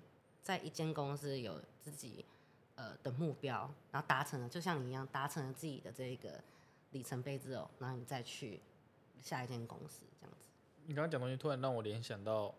[0.42, 2.24] 在一间公司有自己
[2.74, 6.42] 呃的目标，然后达成了，就像你一样达成了自己的这个
[6.90, 8.60] 里程碑之后，然后你再去。
[9.20, 10.44] 下一间公司这样子，
[10.84, 12.52] 你刚刚讲东西突然让我联想到，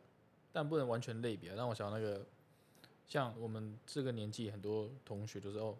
[0.53, 2.25] 但不能完全类比啊，让我想到那个，
[3.05, 5.75] 像我们这个年纪很多同学就是哦，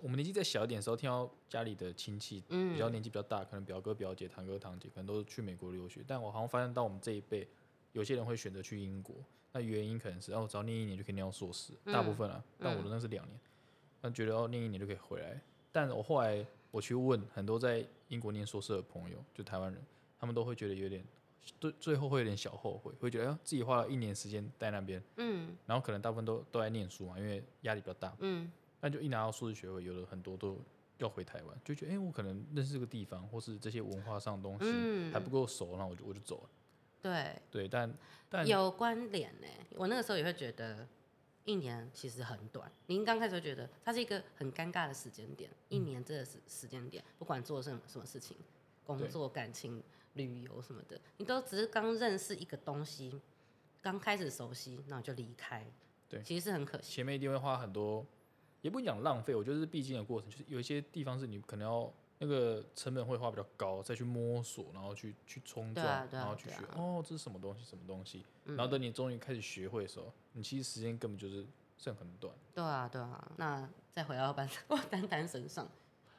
[0.00, 7.48] 我们年纪再小一点的时候，听到家里的亲戚比较年纪比较大，可能表哥表姐、堂哥堂姐，可能都是去美国留学，但我好像发现到我们这一辈，
[7.92, 9.16] 有些人会选择去英国，
[9.52, 13.40] 那原因可能是哦，只要念一年就可以念到硕士，大部分啊，但我的那是两年，
[14.02, 15.40] 那觉得哦，念一年就可以回来，
[15.72, 16.46] 但我后来。
[16.72, 19.78] 我去问很多在英国念硕士的朋友，就台湾人，
[20.18, 21.04] 他们都会觉得有点，
[21.58, 28.50] 对，最后会有点小后悔，会觉得哎，自己花了一年时间在那边，嗯，然后可能大部分都都在念书嘛，因为压力比较大，嗯，
[28.80, 30.58] 但就一拿到硕士学位，有的很多都
[30.98, 36.50] 要回台湾，就觉得哎，我可能认识这个地方，或是这些文化上的东西还不够熟，那我就我就走了，
[37.02, 37.92] 对，对，但
[38.28, 40.86] 但有关联呢，我那个时候也会觉得。
[41.44, 45.50] 一年其实很短，您刚开始会觉得它是一个很尴尬的时间点。
[45.68, 48.36] 一年这个时时间点，不管做什么什么事情，
[48.84, 49.82] 工作、感情、
[50.14, 53.20] 旅游什么的，你都只是刚认识一个东西，
[53.80, 55.66] 刚开始熟悉，那我就离开。
[56.08, 56.92] 对，其实是很可惜。
[56.92, 58.06] 前面一定会花很多，
[58.60, 60.30] 也不讲浪费，我觉得是必经的过程。
[60.30, 61.92] 就是有一些地方是你可能要。
[62.24, 66.54] 那个成本会花比较高，再去摸索，然后去去冲撞，啊啊、然后去学。
[66.66, 67.64] 啊、哦，这是什么东西？
[67.64, 68.24] 什么东西？
[68.44, 71.44] 嗯、然后等你终于开始学会的时候，你其实时间根本就是
[71.76, 72.32] 剩很短。
[72.54, 73.32] 对啊，对啊。
[73.38, 74.48] 那再回到班
[74.88, 75.68] 丹丹身上，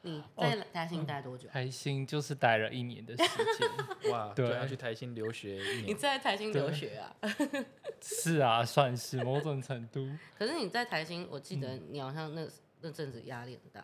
[0.04, 1.48] 你在台新待多久？
[1.48, 3.24] 台新就是待了一年的时
[3.58, 3.68] 间。
[4.12, 5.86] 哇，对，要去台新留学一年。
[5.86, 7.16] 你在台新留学啊？
[8.02, 10.06] 是啊，算是某种程度。
[10.38, 12.46] 可是你在台新，我记得你好像那
[12.82, 13.82] 那阵子压力很大。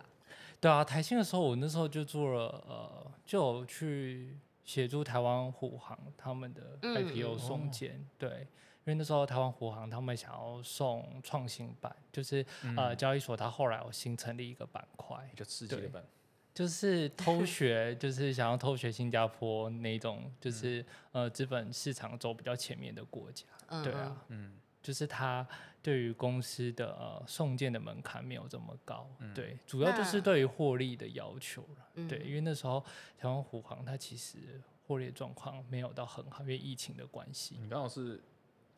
[0.61, 8.47] 对啊，台新的时候，我那时候就做了，呃，就有去协助台湾虎航他们的 IPO 送件，嗯、对，因
[8.91, 16.05] 为那时候台湾虎航他们想要送创新版，就是、嗯、呃交易所它后来有新成立一个板块，比较刺激的板，
[16.53, 20.81] 就是偷学，就是想要偷学新加坡那种，就是、
[21.13, 25.47] 嗯、呃资本市场走比较前面的国家，嗯、对啊，嗯，就是它。
[25.83, 32.85] 对于公司的呃送件的门槛没有这么高，嗯、对，主要就是对于获利的要求了，嗯、对，因为那时候
[33.17, 37.57] 台湾虎航它其实获利状况没有到很好，因为疫情的关系。
[37.59, 38.23] 你刚好是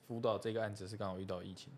[0.06, 1.72] 辅导这个案子是刚好遇到疫情。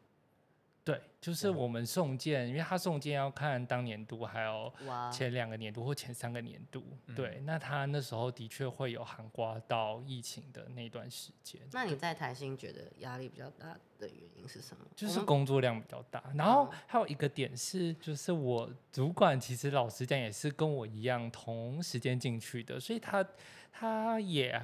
[0.83, 4.71] 对，就是我们送件，因为他送件要看当年度，还有
[5.11, 6.85] 前两个年度或前三个年度。
[7.17, 11.59] 对，那他那时候的确会有涵盖到疫情的那段时间。
[11.73, 14.85] 那你在台新觉得压力比较大的原因是什么？
[14.95, 23.27] 就是工作量比较大，然后还有一个点是，就是我主管其实老实讲也是跟我一样同时间进去的，所以他
[23.73, 24.63] 他也。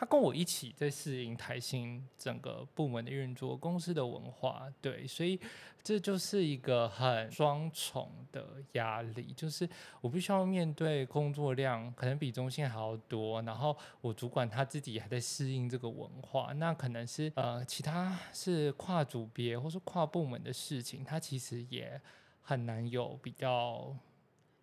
[0.00, 5.40] 他跟我一起在适应台新整个部门的运作，公司的文化，对，所以
[5.82, 9.68] 这就是一个很双重的压力，就是
[10.00, 22.00] 我必须要面对工作量可能比中心还要多，然后我主管他自己还在适应这个文化，那可能是呃其他是跨组别或是跨部门的事情，他其实也
[22.40, 23.96] 很难有比较。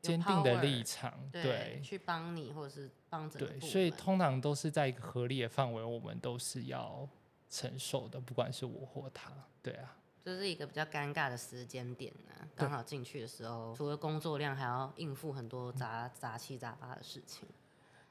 [0.07, 3.39] 坚定的立场，对，对去帮你或者是帮着。
[3.39, 7.07] 对，所以通常都是在一个合理的范围，我们都是要
[7.49, 9.31] 承受的，不管是我或他。
[9.61, 12.47] 对啊，这是一个比较尴尬的时间点呢。
[12.55, 17.47] 刚好进去的时候，除了工作量，还要应付很多杂杂七杂八的事情。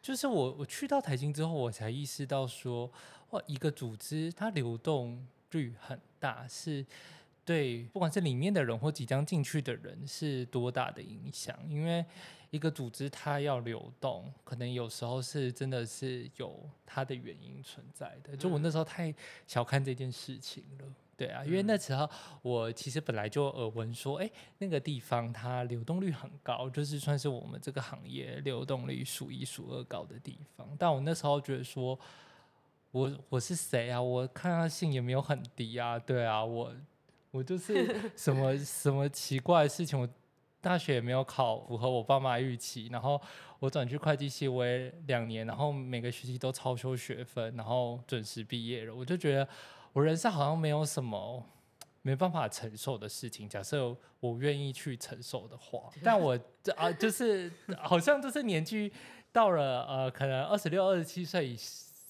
[0.02, 2.90] 就是我我去到台新之后，我才意识到说，
[3.30, 6.84] 哇，一个组织它流动率很大，是。
[7.44, 11.54] 对，不管是里面的人或即将进去的人，是多大的影响？
[11.68, 12.02] 因为
[12.50, 18.34] 一个组织它要流动，可能有时候是真的是有它的原因存在的。
[18.34, 19.14] 就我那时候太
[19.46, 20.86] 小看这件事情了，
[21.18, 22.08] 对啊，因为那时候
[22.40, 30.66] 我其实本来就耳闻说，哎，那个地方它流动率很高，就是算是我们这个行业流动率数一数二高的地方。
[30.78, 31.98] 但我那时候觉得说，
[32.92, 34.00] 我我是谁啊？
[34.00, 36.74] 我抗压性也没有很低啊，对啊，我。
[37.34, 37.74] 我就是
[38.14, 40.08] 什么什么奇怪的事情，我
[40.60, 43.20] 大学也没有考符合我爸妈预期，然后
[43.58, 48.94] 我转去会计系，我也两年，然后每个学期都超修学分，然后准时毕业了。
[48.94, 49.48] 我就觉得
[49.92, 51.44] 我人生好像没有什么
[52.02, 53.48] 没办法承受的事情。
[53.48, 56.38] 假设我愿意去承受的话，但我
[56.76, 57.50] 啊，就是
[57.82, 58.92] 好像就是年纪
[59.32, 61.56] 到了呃，可能二十六、二十七岁以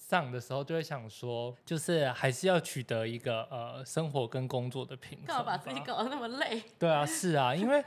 [0.07, 5.27] 上的时候就会想说，就是还是要取得一个呃生活跟工作的平衡。
[5.27, 6.63] 干嘛把自己搞得那么累？
[6.79, 7.83] 对啊，是啊，因为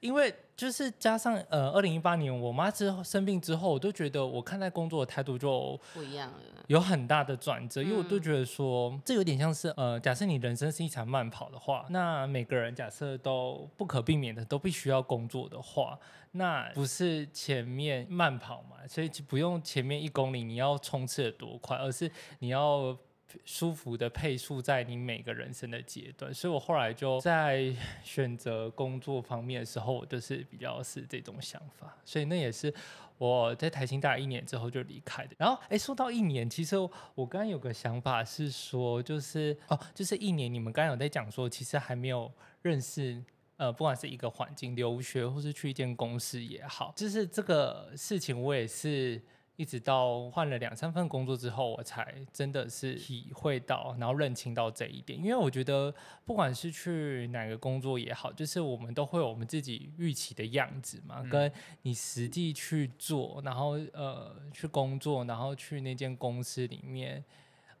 [0.00, 7.82] 因为就是加上呃，二零一八年我妈之后生病之后，我都觉得我看待工作的态度就不一样了，有很大的转折。
[7.82, 15.98] 因为我都觉得说，这有点像是呃，假设你人生是一场慢跑的话，那每个人假设都不可避免的都必须要工作的话。
[16.32, 22.08] 那不是前面慢跑嘛，所以不用前面一公里你要冲刺的多快，而是
[22.40, 22.96] 你要
[23.44, 26.32] 舒服的配速在你每个人生的阶段。
[26.32, 31.96] 所以我后来就在选择工作方面的时候，我就是比较是这种想法。
[32.04, 32.72] 所以那也是
[33.18, 35.36] 我在台新大一年之后就离开的。
[35.38, 36.76] 然后，哎、说到一年，其实
[37.14, 42.30] 我刚刚有个想法是说，就是哦，就是一年，你们刚刚有在讲说，其实还没有
[42.62, 43.22] 认识。
[43.58, 49.20] 呃，不管是一个环境留学，或是去一间公司也好，就是这个事情，我也是
[49.58, 55.18] 一直到换了两三份工作之后，我才真的是体会到，然后认清到这一点。
[55.18, 55.92] 因为我觉得，
[56.24, 67.24] 不管是去哪个工作也好，就是我们都会有我们自己预期的样子嘛，嗯、跟你实际去做，然后呃去工作，然后去那间公司里面，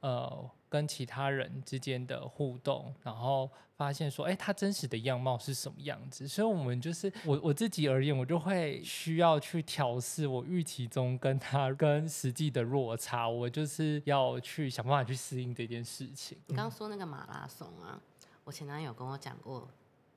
[0.00, 0.50] 呃。
[0.70, 6.28] 跟其他人之间的互动，然后发现说，哎，他真实的样貌是什么样子？
[6.28, 16.36] 所以，我们就是我我自己而言，我就会需要去调试我预期中跟他跟实际的落差，我就是要去想办法去适应这件事情。
[16.48, 17.98] 你刚刚说那个马拉松啊，
[18.44, 19.66] 我前男友跟我讲过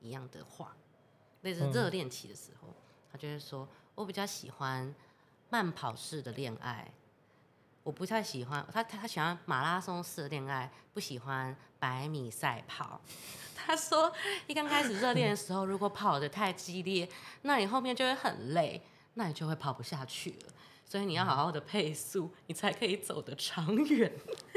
[0.02, 0.76] 一样的话，
[1.40, 2.74] 类似热恋期的时候，嗯、
[3.10, 4.94] 他就会说我比较喜欢
[5.48, 6.92] 慢跑式的恋爱。
[7.82, 13.00] 我不太喜欢他，他喜欢马拉松式的恋爱，不喜欢百米赛跑。
[13.54, 14.12] 他说，
[14.46, 17.08] 一刚开始热恋的时候，如果跑得太激烈，
[17.42, 18.82] 那你后面就会很累，
[19.14, 20.52] 那你就会跑不下去了。
[20.84, 24.12] 所以你要好好的配速，你才可以走得长远。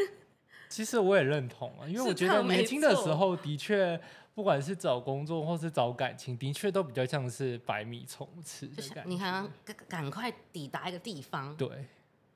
[0.70, 4.00] 其实我也认同啊，因为我觉得年轻的时候的确，
[4.34, 9.10] 不管是找工作或是找感情，的确都比较像是百米冲刺的感觉。
[9.10, 11.56] 你看，赶赶快抵达一个地方。
[11.56, 11.88] 对。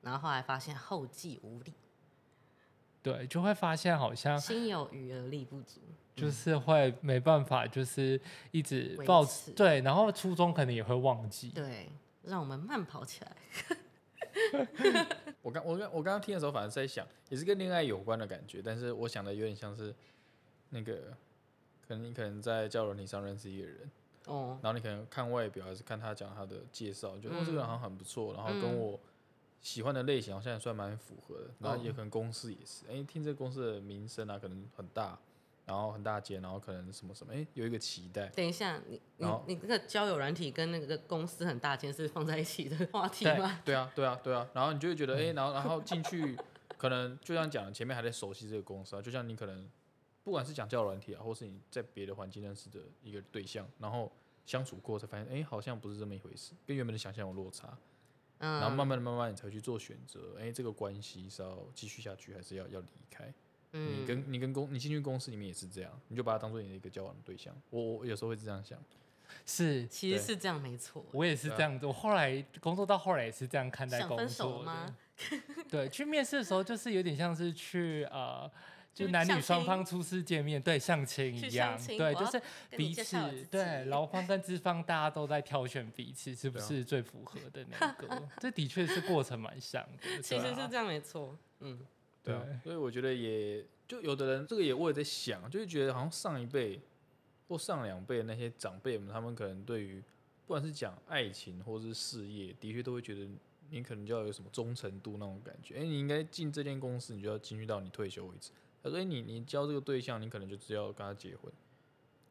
[0.02, 1.74] 然后后来发现后继无力，
[3.02, 5.80] 对，就会发现好像心有余而力不足，
[6.16, 8.20] 就是会没办法，就是
[8.50, 11.90] 一直抱持，对，然后初衷可能也会忘记，对，
[12.22, 13.36] 让我们慢跑起来。
[15.42, 19.94] 我刚我刚我刚刚听的时候，反正在想，也是跟恋爱有关的感觉，但是我想的有点像是
[20.70, 21.14] 那个，
[21.86, 23.90] 可能你可能在交友软体上认识一个人，
[24.26, 28.98] 哦，然后你可能看外表还是看他讲他的介绍，觉得这个人好像很不错，然后跟我。
[29.60, 35.18] 喜欢的类型好像也算蛮符合的，然后也可能公司也是，哎、欸，听这个公司的名声啊，可能很大，
[35.66, 38.26] 然后很大间，然后可能什么什么，哎、欸，有一个期待。
[38.28, 43.60] 等一下，你你你这个交友软体跟那个公司很大间是放在一起的话题吗？
[43.64, 46.36] 对啊，对啊，对啊，然后你就会觉得，哎、欸，然后然后进去，
[46.78, 49.68] 可能就像讲前面还在熟悉这个公司啊，就像你可能
[50.24, 54.10] 不管是讲交友软体啊，或是你在别的环境认识的一个对象，然后
[54.46, 57.76] 相处过才发现，哎、欸，好像不是这么一回事，跟原本的想象有落差。
[58.40, 60.34] 然后慢慢的、慢慢你才去做选择。
[60.38, 63.32] 哎、欸，这个关系是要继续下去，还是要要离开？
[63.72, 67.54] 嗯，你跟你跟公，你进去公司里面也是这样，你就把它当做你的一个交往的对象。
[67.70, 68.78] 我我有时候会这样想，
[69.46, 71.04] 是，其实是这样，没错。
[71.12, 74.18] 我也是这样子，我后来工作到后来也是这样看待工作。
[74.18, 74.96] 想分手吗？
[75.68, 78.50] 对，去面试的时时候就是有点像是去呃。
[78.92, 82.42] 就男女双方初次见面，对，相亲一样，对，就是
[82.76, 90.20] 彼此，对，劳方 跟资方大家都在挑选彼此是不是最符合的那个， 这的确是过程蛮像的。
[90.20, 91.78] 其实是这样没错，嗯，
[92.22, 96.80] 对啊，所以我觉得也就有的人这个也我也在想，就是觉得好像上一辈
[97.48, 100.02] 或上两辈那些长辈们，他们可能对于
[100.46, 103.26] 不管是讲爱情或是事业，的确都会觉得
[103.70, 108.50] 你可能就要有什么忠诚度那种感觉，哎，你应该进这间公司，你就要进去到你退休为止。
[108.82, 111.52] 他说：“你你交这个对象，你可能就只要跟他结婚。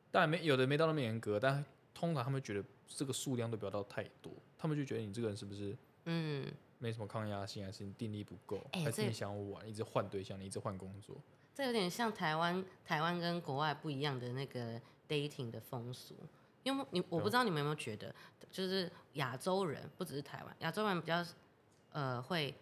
[0.10, 11.16] 但没有的没到那么严格，但通常他们觉得这个数量都不要到太多，他们就觉得你这个人是不是嗯没什么抗压性，还是你定力不够，欸、还是你想玩，一直换对象，你一直换工作。
[11.54, 16.16] 这有点像台湾台湾跟国外不一样的那个 dating 的风俗，
[16.64, 18.16] 因为你我不知道你们有没有觉得，
[18.50, 21.24] 就是亚洲人不只是台湾，亚洲人比较
[21.92, 22.56] 呃会。”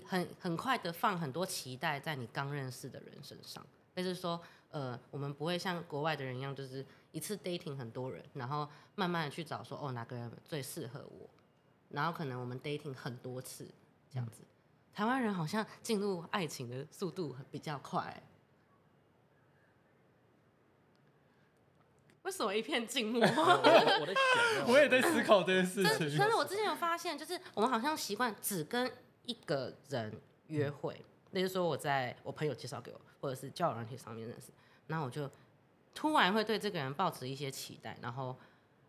[0.00, 3.64] 很很快的放很多期待在你刚认识的人身上，
[3.96, 4.40] 就是说，
[4.70, 11.28] 呃，我们不会像国外的人一样，就是一次 dating 很多人，然后慢慢的去找说，哦，哪个人最适合我，
[11.90, 13.68] 然后可能我们 dating 很多次
[14.10, 14.42] 这样子。
[14.94, 18.22] 台湾人好像进入爱情的速度比较快，
[22.22, 23.20] 为什么一片静默？
[23.24, 26.18] 我在想，我也在思考这件事情。
[26.18, 28.90] 真的我之前有发现，就是我们好像习惯只跟
[29.24, 30.12] 一个人
[30.48, 34.48] 约会，那就是说我在我朋友介绍给我，或者是交友软体上面认识，
[34.86, 35.30] 然后我就
[35.94, 38.36] 突然会对这个人抱持一些期待，然后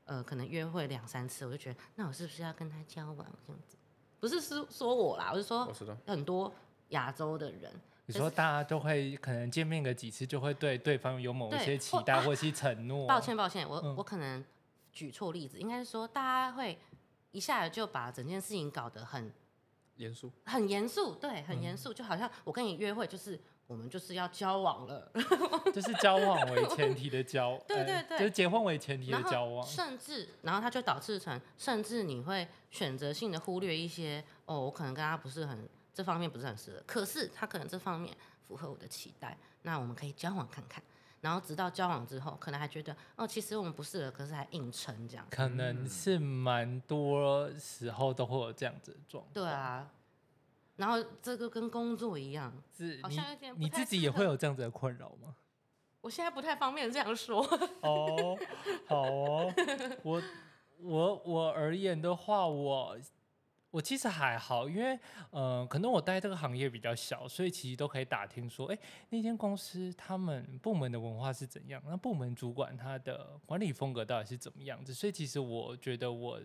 [0.06, 3.78] 呃可能约会两三次，我就觉得那我是不是要跟他交往这样子？
[4.20, 5.72] 不是是说我啦，我是说
[6.08, 6.54] 很多
[6.90, 7.72] 亚洲的人，
[8.08, 13.08] 你说大家都会可能见面个几次，就会对对方有某一些期待或者是承诺。
[13.08, 14.44] 抱歉抱歉，我、嗯、我可能
[14.92, 16.80] 举错例子，应该是说大家会
[17.32, 19.32] 一下子就把整件事情搞得很。
[19.98, 25.12] 严肃，很严肃，对，很严肃，就好像我跟你约会，就是我们就是要交往了，
[25.74, 38.16] 就是交往为前提的交， 对对对，就是结婚为前提的交往，甚至，然后他就导致成，甚至你会选择性的忽略一些，哦，我可能跟他不是很这方面不是很适合，可是他可能这方面
[38.48, 40.84] 符合我的期待，那我们可以交往看看。
[41.24, 45.26] 然后直到交往之后，可能还觉得哦，其实我们不适合，可是还硬撑这样。
[45.30, 49.34] 可能是蛮多时候都会有这样子的状况。
[49.34, 49.90] 对啊，
[50.76, 55.34] 然后这个跟工作一样，是好像有点你，你自己也会有这样子的困扰吗？
[56.02, 57.42] 我现在不太方便这样说。
[57.80, 58.38] 哦，
[58.86, 59.54] 好哦，
[60.04, 60.22] 我
[60.82, 62.98] 我我而言的话，我。
[63.74, 64.96] 我其实还好，因为
[65.32, 68.78] 呃，可能我待这个行业比较小，所以其实都可以打听说，哎，
[69.10, 74.94] 那间公司他们部门的文化是怎样，那部门主管他的管理风格到底是怎么样子。
[74.94, 76.40] 所以其实我觉得我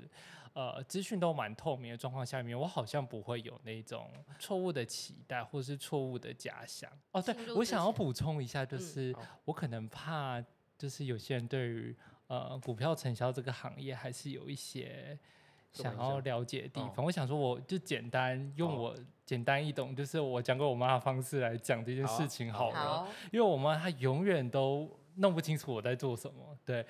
[0.55, 6.91] 呃资讯都蛮透明的状况下面，我好像不会有那种错误的期待或是错误的假想。
[7.13, 10.43] 哦，对，我想要补充一下，就是、嗯、我可能怕，
[10.79, 11.95] 就是有些人对于
[12.29, 15.19] 呃股票承销这个行业还是有一些。
[15.73, 18.95] 想要了解的地方，我想说，我就简单用我
[19.25, 26.87] 简单易懂，就是我讲给我妈的方式来讲这件事情好了，因为我妈她永远都弄不清楚我在做什么，对，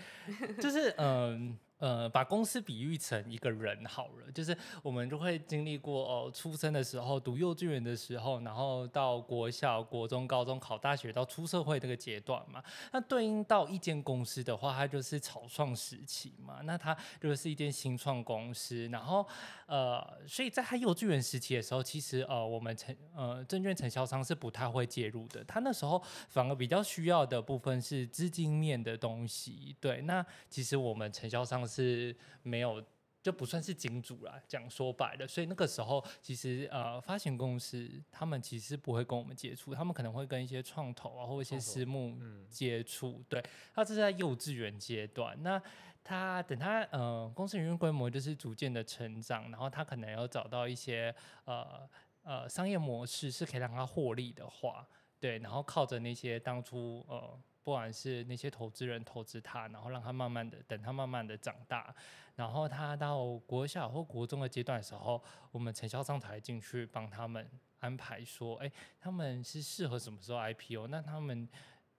[0.61, 1.59] 就是嗯。
[1.79, 12.61] 呃，把公司比喻成一个人好了，就是我们就会经历过哦，出生的时候，读幼稚园的时候，然后到国小、国中、高中考大学，到出社会这个阶段嘛。
[12.91, 16.61] 那对应到一间公司的话，它就是草创时期嘛。
[16.65, 19.25] 那它就是一间新创公司，然后
[19.67, 25.45] 呃，所以在它幼稚园时期的时候，其实呃，我们承呃证券承销商是不太会介入的。
[25.45, 29.77] 他那时候反而比较需要的部分是资金面的东西。
[29.81, 31.68] 对，那其实我们承销商。
[31.69, 32.83] 是没有，
[33.23, 34.41] 就不算是金主啦。
[34.49, 42.17] 讲说白了，所以那个时候其实呃，发行公司他们其实不会跟我们接触，他们可能会跟一些创投啊或一些私募
[42.49, 43.23] 接触。
[43.29, 43.45] 对，
[43.75, 45.37] 他这是在幼稚园阶段。
[45.43, 45.61] 那
[46.03, 51.15] 他等他呃公司营运规模就是逐渐的成长，然后他可能要找到一些
[51.45, 51.87] 呃
[52.23, 54.89] 呃商业模式是可以让他获利的话，
[55.21, 57.39] 对，然后靠着那些当初呃。
[57.69, 61.95] 不管是那些投资人投资他，然后让他慢慢的等他慢慢的长大，
[62.35, 67.47] 然后他到国小或国中的阶段的时候，我们承销商才进去帮他们
[67.81, 70.87] 安排说，哎，他们是适合什么时候 IPO？
[70.87, 71.47] 那他们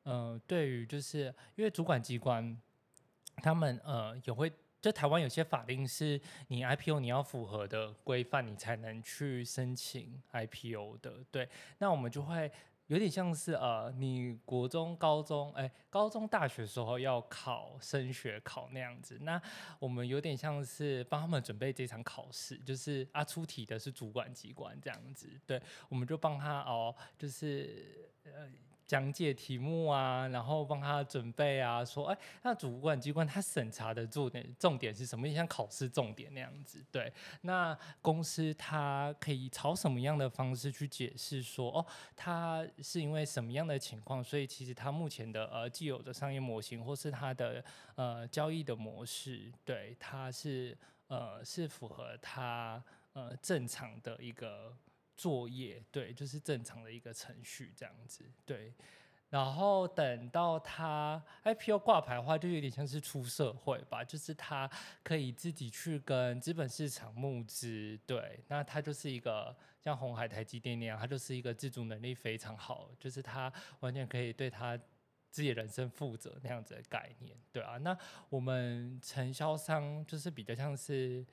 [0.01, 2.59] 呃，对于就是因为主管机关，
[3.35, 4.51] 他们呃也会，
[4.81, 11.23] 就台湾有些法令是你 IPO 你要符合的规范，你才能去申请 IPO 的。
[11.29, 11.47] 对，
[11.77, 12.51] 那我们就会。
[12.89, 19.17] 有点像是呃，你国中、高中，哎，高中、大学时候要考升学考那样子。
[19.21, 19.41] 那
[19.79, 25.29] 我们有点像是帮他们准备这场考试，就是啊，出题的是主管机关这样子。
[25.45, 28.49] 对，我们就帮他哦，就是呃。
[28.89, 35.31] 讲解题目啊，然后帮他准备啊，说，哎，那主管机关他审查的重点重点是什么？
[35.31, 37.13] 像考试重点那样子，对。
[37.41, 41.85] 那公司他可以朝什么样的方式去解释说，哦，
[42.15, 47.63] 他是因为什么样的情况，所以其实他目前的呃既有的商业模型或是他的
[47.93, 50.75] 呃交易的模式，对，他是
[51.09, 52.83] 呃是符合他
[53.13, 54.73] 呃正常的一个。
[55.19, 58.73] 作业对，就是正常的一个程序这样子对，
[59.29, 64.69] 然后等到他 IPO 挂牌的话，就有点像是出社会吧，就是他
[65.03, 73.51] 可以自己去跟资本市场募资，对，那他就是一个像红海、台积电那样，他就是一个自主能力非常好，就是他
[73.81, 74.77] 完全可以对他
[75.29, 77.97] 自己人生负责那样子的概念，对啊，那
[78.29, 81.25] 我们承销商就是比较像是。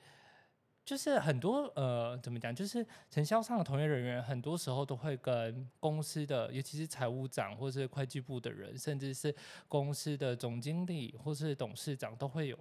[0.87, 2.55] 就是很多呃，怎么讲？
[2.55, 9.35] 就是承销商的从业人员，很多时候都会跟公司的，尤其是财务长或是会计部的人，甚至是
[9.67, 12.57] 公司的总经理或是董事长，都会有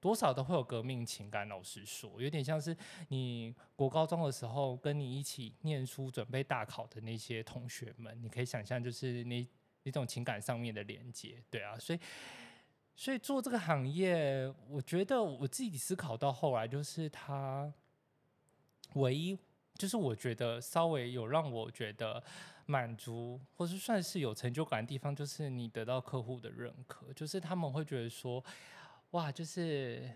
[0.00, 1.46] 多少都会有革命情感。
[1.46, 2.74] 老实说，有点像是
[3.08, 9.46] 你国高中的时候，跟你一起念书准备大考的那些同学们，你可以想象，就是那
[9.82, 12.00] 那种情感上面的连接，对啊，所以。
[13.00, 17.72] 所以做这个行业，我觉得我自己思考到后来，就是它
[18.94, 19.38] 唯一
[19.74, 22.20] 就是我觉得稍微有让我觉得
[22.66, 28.44] 满足，或是算是有成就感的地方，就是你得到客户的认可，就是他们会觉得说，
[29.12, 30.10] 哇，就是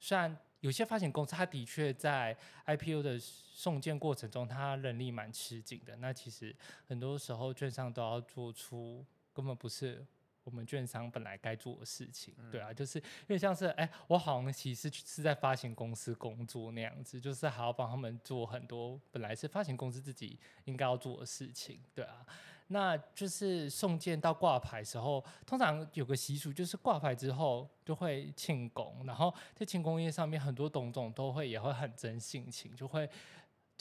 [0.00, 6.56] 虽然有些发行公司，它的确在 IPO 的送件过程中，它人力蛮吃紧的，那其实
[6.88, 9.04] 很多时候券商都要做出
[9.34, 10.06] 根本不是。
[10.44, 22.26] 我们券商本来该做的事情，对啊，就是因为像是哎，我好像其实是在发行公司工作那样子，就是还要帮他们做很多本来是发行公司自己应该要做的事情，对啊，
[22.68, 33.08] 那就是送件到挂牌时候，通常有个习俗，就是挂牌之后就会庆功，然后在庆功宴上面，很多董总都会也会很真性情，就会。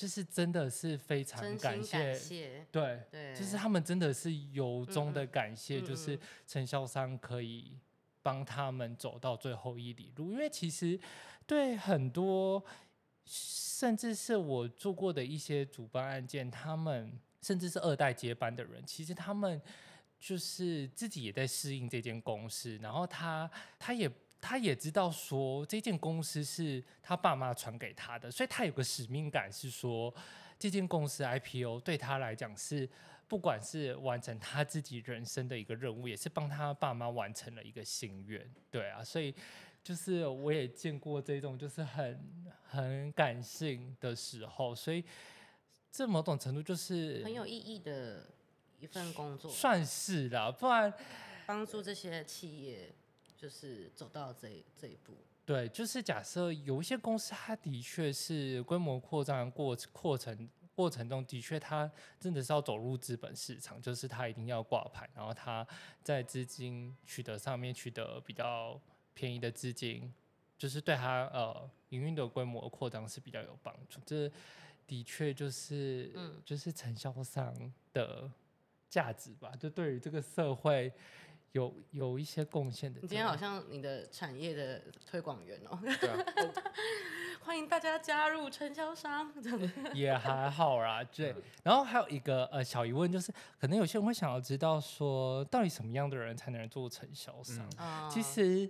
[0.01, 7.77] 就是真的是非常感谢，感谢对，对，就是他们真的是由衷的感谢，嗯、就是承销商可以
[8.23, 10.31] 帮他们走到最后一里路。
[10.31, 10.99] 因为其实
[11.45, 12.65] 对很多，
[13.25, 19.61] 甚至是我做过的一些主办案件，他们甚至是二代接班的人，其实他们
[20.19, 23.47] 就是自己也在适应这间公司，然后他
[23.77, 24.11] 他也。
[24.41, 30.13] 他也知道说这间公司是他爸妈传给他的，所以他有个使命感，是说
[30.57, 32.89] 这间公司 IPO 对他来讲是
[33.27, 38.51] 不管是完成他自己人生的一个任务，也是帮他爸妈完成了一个心愿。
[38.71, 39.33] 对啊，所以
[39.83, 42.19] 就是我也见过这种就是很
[42.67, 45.05] 很感性的时候，所以
[45.91, 48.27] 这某种程度就是很有意义的
[48.79, 50.91] 一份工作，算是啦，不然
[51.45, 52.91] 帮助这些企业。
[53.41, 65.67] 就是走到这这一步，对，就是假设有一些公司，它的确是规模扩张过过程过程中的确它真的是要走入资本市场，就是它一定要挂牌，然后它
[66.03, 68.79] 在资金取得上面取得比较
[69.15, 70.13] 便宜的资金，
[70.55, 73.99] 就是对它呃营运的规模扩张是比较有帮助。
[74.05, 74.31] 这
[74.85, 78.29] 的确就是嗯，就是承销商的
[78.87, 80.93] 价值吧，就对于这个社会。
[81.51, 82.99] 有有一些贡献的。
[83.01, 85.79] 你今天好像你的产业的推广员哦。
[85.81, 86.17] 对啊。
[87.43, 89.33] 欢迎大家加入承销商。
[89.93, 91.35] 也还好啦，对。
[91.63, 97.67] 然后还有一个呃小疑问，就是可能有些人会想要知道说，到底什么样的人才能做承销商？
[97.79, 98.69] 嗯、其实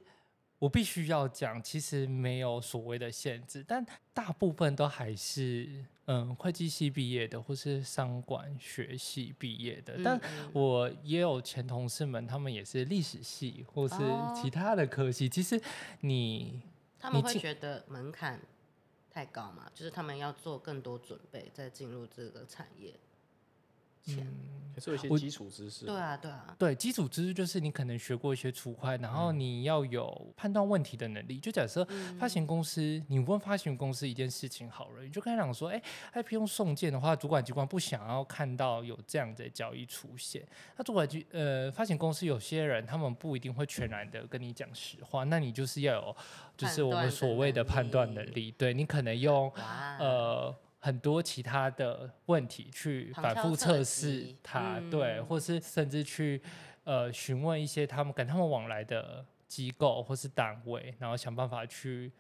[0.62, 3.84] 我必须要讲，其实没有所谓的限制，但
[4.14, 9.96] 大部分都还是嗯会计系毕业的，或是商管学系毕业的。
[9.98, 10.22] 嗯、但
[10.54, 13.96] 我也有前同事们，他们也是历史系或是
[14.40, 15.26] 其他的科系。
[15.26, 15.60] 哦、其实
[16.02, 16.62] 你
[17.00, 18.40] 他们会觉得门槛
[19.10, 19.68] 太高嘛？
[19.74, 22.94] 就是他们要做更多准备，再进入这个产业。
[24.08, 24.28] 嗯，
[24.74, 25.86] 还是有一些基础知识。
[25.86, 31.40] 对啊，对啊，对，基础知识就是你可能学过一些粗快，然后你要有判断问题的能力。
[31.40, 31.86] 就假设
[32.20, 35.82] 发行公司，嗯、你问发行公司一件事情好了，你就跟他讲说，哎
[36.14, 40.46] ，IPO 送件的话，主管机关不想要看到有这样的交易出现。
[40.78, 46.16] 那主管机呃，发行公司有些人他们不一定会全然的跟你讲实话，那你就是要有，
[46.58, 48.52] 就是我们所谓的判断能力。
[48.52, 49.52] 对，你可能用
[50.00, 50.56] 呃。
[50.84, 56.42] 很多其他的问题去反复测试它，嗯、对，或是甚至去
[56.86, 62.12] 呃询问一些他们跟他们往来的机构或是单位，然后想办法去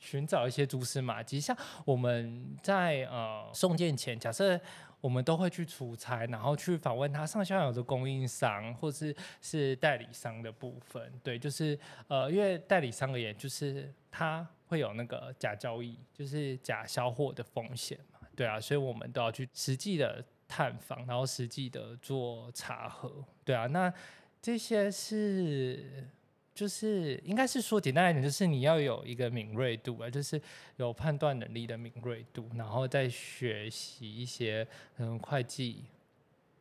[0.00, 1.38] 寻找一些蛛丝马迹。
[1.38, 4.60] 像我们在呃送件前，假设
[5.00, 14.44] 我们都会去出差，然后去访问他上下游的供应商或是是代理商的部分，对，就是呃因为代理商而言，就是他。
[14.70, 18.20] 会有那个假交易，就是假销货的风险嘛？
[18.36, 23.12] 对啊，所以我们都要去实际的探访，然后实际的做查核，
[23.44, 23.66] 对啊。
[23.66, 23.92] 那
[24.40, 26.06] 这些是
[26.54, 30.40] 就是应该是说简单一点，就是你要有一个敏锐度啊，就是
[30.76, 34.64] 有判断能力的敏锐度，然后再学习一些
[34.98, 35.84] 嗯会计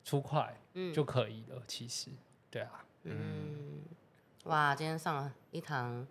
[0.03, 0.51] 粗快
[0.91, 1.57] 就可以了。
[1.57, 2.09] 嗯、其实，
[2.49, 3.83] 对啊，嗯，
[4.45, 6.07] 哇，今天上了一堂。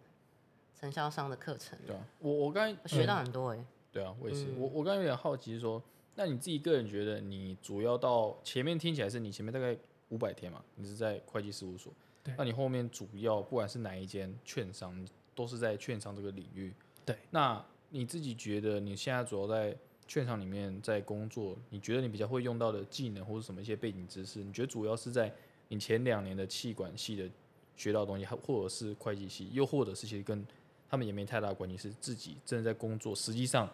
[0.79, 5.83] 承销商的课程，对啊，我我刚才学到很多哎、欸，对啊，我也是，嗯、我我刚才有点好奇，是说，
[6.15, 9.77] 那你自己个人觉得，你主要到前面听起来是你前面大概
[10.11, 15.05] 五百天嘛，你是在会计事务所，对，那你后面主要不管是哪一间券商，
[15.35, 16.73] 都是在券商这个领域，
[17.05, 19.77] 对，那你自己觉得你现在主要在
[20.07, 25.33] 券商里面在工作，你觉得你比较会用到的技能或者什么一些背景知识，你觉得主要是在
[25.69, 27.29] 你前两年的气管系的
[27.77, 30.45] 学到的东西，或者是会计系，又或者是其实跟
[30.89, 33.71] 他们也没太大关系，是自己真的在工作，实际上，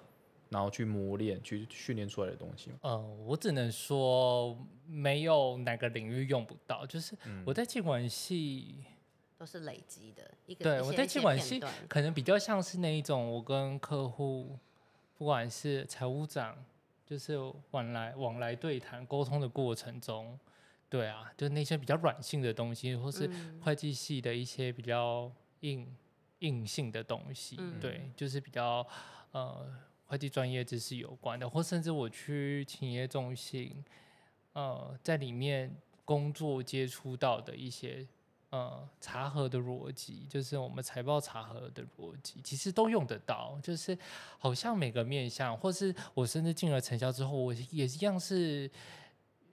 [0.49, 2.71] 然后去磨练、去训练出来的东西。
[2.83, 8.85] 呃，我只能说没有哪个领域用不到，就是我在企管系
[9.39, 10.65] 都是累积的一个。
[10.65, 14.59] 对，我在企管系可能比较像是那一种，我跟客户，
[15.17, 16.57] 不管是财务长，
[17.07, 17.39] 就是
[17.71, 20.39] 往来往来对谈沟通的过程中，
[20.89, 25.95] 对啊，就那些比较软性的东西，或是会计系的一些比较硬。
[26.45, 28.87] 硬性的东西，嗯、对，就是比较
[29.33, 29.67] 呃
[30.07, 33.83] 会计专业知识有关的，或甚至我去企业中心，
[34.53, 35.75] 呃，在里面
[36.05, 38.07] 工作接触到的一些
[38.51, 43.59] 呃查核的逻辑，就是我们财报查核的逻辑，其实都用得到。
[43.63, 43.97] 就是
[44.39, 48.71] 好像每个面向，或是我甚至进了承销之后，我也一样是，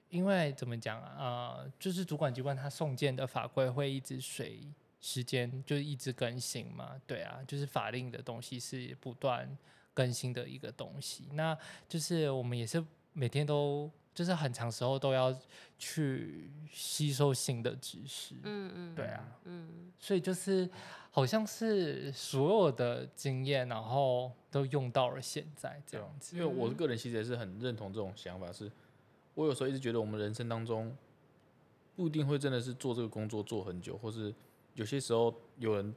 [0.09, 4.61] 因为怎么讲啊、呃，就是主管机关他送件的法规会一直随。
[5.01, 9.57] 时间就一直更新嘛，对啊，就是法令的东西是不断
[9.95, 11.27] 更新的一个东西。
[11.33, 11.57] 那
[11.89, 12.83] 就是我们也是
[13.13, 15.35] 每天都就是很长时候都要
[15.79, 20.69] 去吸收新的知识，嗯嗯，对啊，嗯，所以就是
[21.09, 26.37] 好像是所有的经验，然后都用到了现在这样子。
[26.37, 28.71] 因为我个人其实也是很认同这种想法，是
[29.33, 30.95] 我有时候一直觉得我们人生当中
[31.95, 34.31] 不一定会真的是做这个工作做很久，或是。
[34.75, 35.93] 有些时候，有人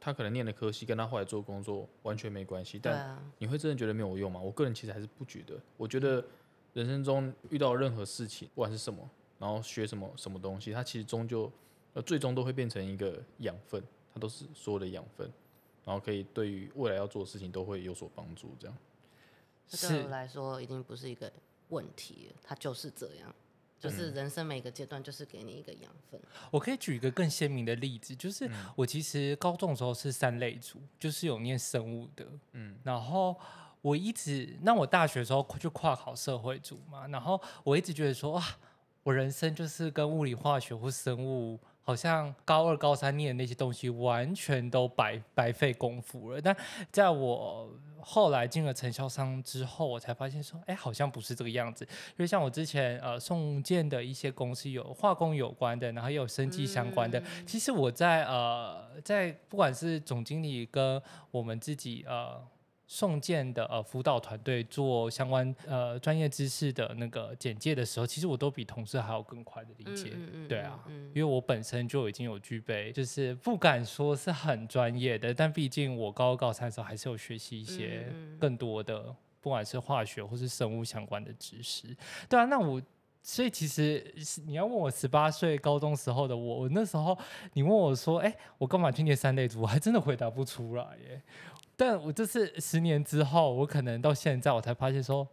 [0.00, 4.40] 他可能念的科系跟他后来做工作完全没关系，但你会真的觉得没有用吗？
[4.40, 5.58] 我个人其实还是不觉得。
[5.76, 6.24] 我觉得
[6.72, 11.50] 人生中遇到任何事情，不管是什么，然后学什么什么东西，它其实终究
[11.94, 13.82] 呃最终都会变成一个养分，
[14.12, 15.30] 它都是所有的养分，
[15.84, 18.54] 然后可以对于未来要做的事情都会有所帮助。
[18.58, 18.76] 这样，
[19.68, 21.32] 这对我来说已经不是一个
[21.68, 23.34] 问题，它就是这样。
[23.82, 26.20] 就是人生每个阶段，就是给你一个养分。
[26.52, 33.36] 我可以举一个更鲜明的例子，就是我其实高中的时候是三类组，就是有念生物的，嗯，然后
[33.80, 38.44] 我一直，那我大学的时候就跨考社会组嘛，然后我一直觉得说，哇，
[39.02, 41.58] 我人生就是跟物理、化学或生物。
[41.82, 46.40] 好像高二、高三念的那些东西，完全都白白费功夫了。
[46.40, 46.56] 但
[46.90, 47.68] 在我
[48.00, 51.84] 后来进了承销商之后，我才发现说，哎，好像不是这个样子。
[51.84, 57.18] 因为像我之前呃送件的一些公司，有化工有关的，然后也有生技相关的。
[57.20, 62.40] 嗯、其实我在呃在不管是总经理跟我们自己呃。
[62.94, 70.10] 送件的呃辅导团队做相关呃专业知识的那个简介的时候，其实我都比同事还要更快的理解。
[70.12, 81.96] 嗯嗯嗯、对啊，嗯、因为我本身就已经有具备，就是不敢说是很专业的，但毕竟我高二高三的时候还是有学习一些更多的，嗯、不管是化学或是生物相关的知识。
[82.28, 82.82] 对啊，那我
[83.22, 84.04] 所以其实
[84.46, 87.16] 你要问我十八岁高中时候的我，我那时候
[87.52, 89.62] 你问我说，哎、欸，我干嘛去念三类组？
[89.62, 91.22] 我还真的回答不出来耶。
[91.82, 95.26] 但我这是十年之后，我可能到现在我才发现说，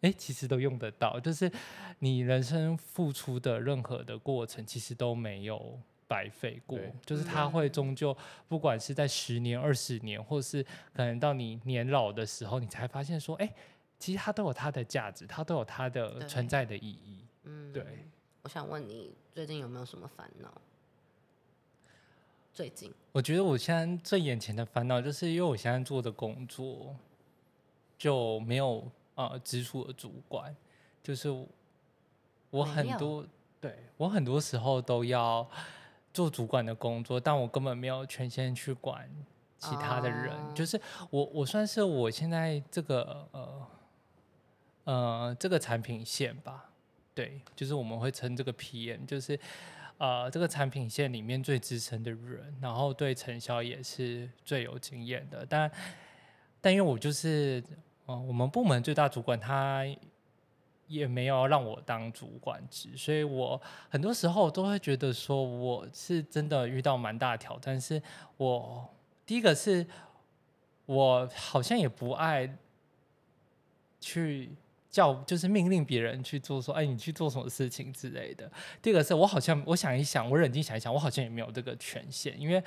[0.00, 1.20] 哎，其实都用得到。
[1.20, 1.52] 就是
[1.98, 5.78] 你人生付出的任何的过程，其实都没有
[6.08, 6.78] 白费过。
[7.04, 8.16] 就是它会终究，
[8.48, 10.62] 不管是在十年、二十年，或是
[10.94, 13.52] 可能到你年老的时候，你才发现说，哎，
[13.98, 17.26] 其实它都有它的价值，它都有它的存在的意义。
[17.44, 17.84] 嗯，对。
[18.40, 20.50] 我想问你，最近有没有什么烦恼？
[22.52, 26.94] 最近，我觉得我现在最眼前的烦恼，就是因为我现在做的工作
[27.96, 30.54] 就没有呃直属的主管，
[31.02, 31.30] 就是
[32.50, 33.28] 我很多有
[33.60, 35.48] 对我很多时候都要
[36.12, 39.08] 做主管的工作，但我根本没有权限去管
[39.56, 40.34] 其他的人。
[40.34, 40.78] 哦、就是
[41.08, 43.66] 我我算是我现在这个呃
[44.84, 46.68] 呃这个产品线吧，
[47.14, 49.38] 对，就是我们会称这个 PM，就是。
[50.00, 55.44] 呃，这个产品线里面最资深的人，然后对成效也是最有经验的。
[55.44, 55.70] 但，
[56.58, 57.62] 但因为我就是，
[58.06, 59.84] 呃，我们部门最大主管，他
[60.86, 67.78] 也没有让我当主管职，所以我很多时候都会觉得说，我是真的遇到蛮大挑战。
[67.78, 68.02] 是
[68.38, 68.88] 我
[69.26, 69.86] 第一个是，
[70.86, 72.56] 我好像也不爱
[74.00, 74.50] 去。
[74.90, 78.50] 叫就是命令别人去做，说，哎，你去做什么事情之类的。
[78.82, 82.58] 第二个是我好像，我想一想，我冷静想一想，我好像也没有这个权限，因为，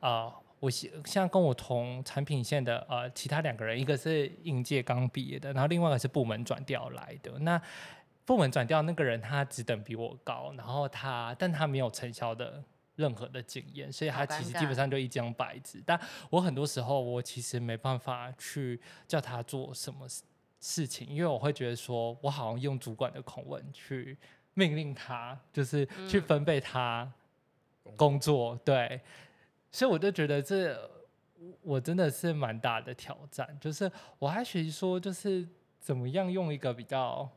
[0.00, 7.38] 啊、呃，我现现在跟我同产品线的呃其他两个人，一个是应届刚毕业的，然后另外一个是部门转调来的。
[7.40, 7.60] 那
[8.24, 12.62] 部门转调那个人他职等比我高，然后他但他没有承销的
[12.96, 15.82] 任何的经验，所以他其实基本上就一张白纸。
[15.84, 15.98] 但
[16.30, 20.06] 我很多时候我其实没办法去叫他做什么
[20.62, 20.86] 事。
[20.86, 24.16] 情，因为我会觉得说，我好像用主管的口吻去
[24.54, 27.12] 命令他，就是去分配他
[27.96, 29.00] 工作，对，
[29.72, 30.88] 所以我就觉得这
[31.62, 33.90] 我真的是蛮大的挑战，就是
[34.20, 35.44] 我还学习说，就是
[35.80, 37.28] 怎么样用一个比较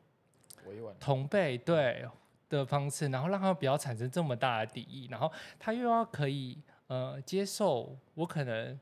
[1.00, 2.08] 同辈对
[2.48, 8.80] 的方式，然后让他不要产生这么大的敌意，然后他又要可以呃接受我可能。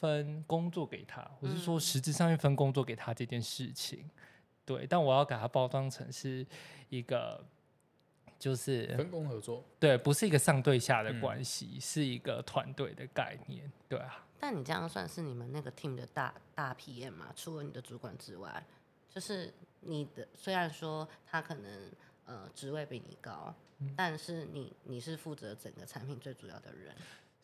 [0.00, 4.10] 分工作给他，我是说实质上面分工作给他这件事情，嗯、
[4.66, 6.44] 对，但我要给他包装成是
[6.88, 7.42] 一个，
[8.38, 14.26] 就是分工合作，对，不是一个上对下的关系，嗯、是一个团队的概念，对啊。
[14.40, 17.32] 但你这样算是你们那个 team 的大大 PM 吗？
[17.36, 18.66] 除了你的主管之外，
[19.08, 21.90] 就是你的虽然说他可能
[22.26, 26.94] 呃职位比你高，嗯、但是你你是负责整个产品最主要的人。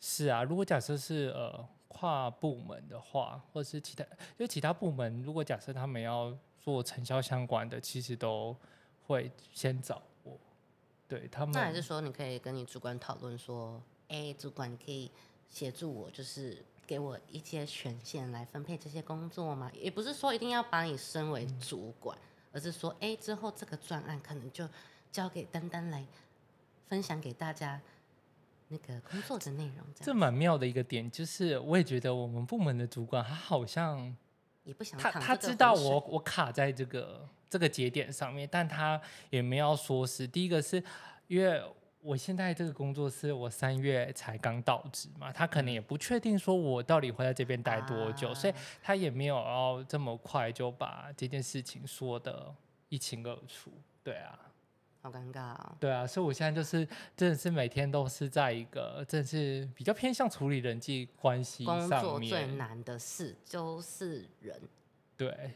[0.03, 8.55] 是啊，如果假设是呃跨部门的话，或者是其他，因为其他部门如果假设他们要做承销相关的，其实都
[9.05, 10.35] 会先找我。
[11.07, 15.11] 对他们，那还是说你可以跟你主管讨论说，哎，主管你可以
[15.47, 19.69] 协助我，就是给我一些权限来分配这些工作嘛？
[19.75, 24.67] 也不是说一定要把你升为主管，嗯、而是说，哎，之后这个专案可能就
[25.11, 26.03] 交给丹丹来
[26.87, 27.79] 分享给大家。
[28.71, 34.15] 那个工作的内容这，这蛮妙的一个点，就是我也觉得我们部门的主管他好像
[34.63, 38.99] 也不想他他知道我我卡在这个这个节点上面，但他
[39.29, 40.81] 也没有说是第一个是
[41.27, 41.61] 因为
[41.99, 52.55] 我现在这个工作是我三月才刚到职嘛，他可能也不确定说我到底会在这边待多久，啊、所以他也没有要这么快就把这件事情说的
[52.87, 54.39] 一清二楚，对啊。
[55.01, 55.75] 好尴尬哦。
[55.79, 56.87] 对啊，所以我现在就是
[57.17, 61.89] 真的是每天都是在一个，真的是比较偏向处理人际关系上面。
[61.89, 64.61] 工作最难的事就是人。
[65.17, 65.29] 对。
[65.29, 65.51] 对。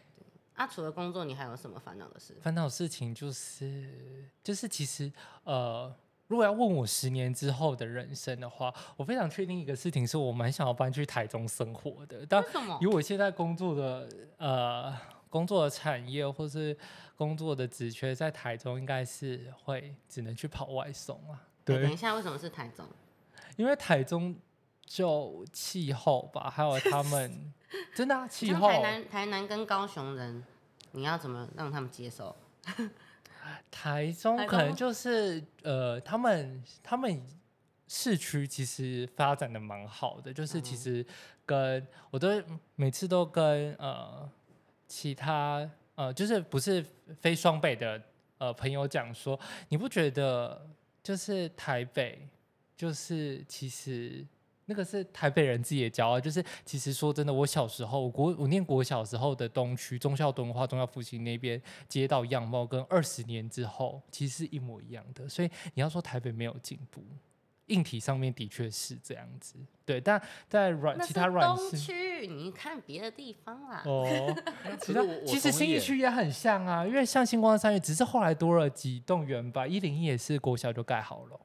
[0.56, 2.34] 啊，除了工作，你还有什么烦恼的事？
[2.42, 5.12] 烦恼的事情就是，就是其实
[5.44, 5.94] 呃，
[6.28, 12.26] 如果要问我十年之后的人生的话，我非常确定一个事情，是我蛮想要搬去台中生活的。
[12.26, 12.44] 但
[12.80, 14.98] 以我现在工作的呃。
[15.36, 16.78] 工作的产业或是
[17.18, 21.44] 工作的职缺在台中，应该是会只能去跑外送啊。
[21.66, 22.86] 对，等一下，为什么是台中？
[23.58, 24.34] 因为台中
[24.86, 27.54] 就气候吧，还有 他们
[27.94, 28.70] 真的气候。
[28.70, 30.42] 台南、台南跟高雄人，
[30.94, 32.34] 你要怎么让他们接受？
[33.70, 37.22] 台中可能就是呃，他们他们
[37.90, 41.06] 市区其实发展的蛮好的，就是其实
[41.46, 42.42] 跟我都
[42.76, 44.32] 每次都跟呃
[44.88, 46.86] 其他呃就是不是
[47.22, 48.02] 非双北的
[48.38, 50.68] 呃朋友讲说，你不觉得
[51.04, 52.28] 就是台北
[52.76, 54.26] 就是其实。
[54.68, 65.30] 那个是台北人自己的骄傲，就是其实说真的，我小时候，我国我念国小时候的东区忠孝敦化、中校复兴那边街道样貌，跟二十年之后其实是一模一样的。
[65.30, 67.04] 所以你要说台北没有进步，
[67.68, 69.54] 硬体上面的确是这样子，
[69.86, 70.02] 对。
[70.02, 70.20] 但
[70.50, 73.82] 在软其他软东区，你看别的地方啦。
[73.86, 74.36] 哦，
[74.82, 81.40] 其实其实新义区也很像啊，因为像星光三月，只是后来多了几栋原吧，一零一也是国小就盖好了。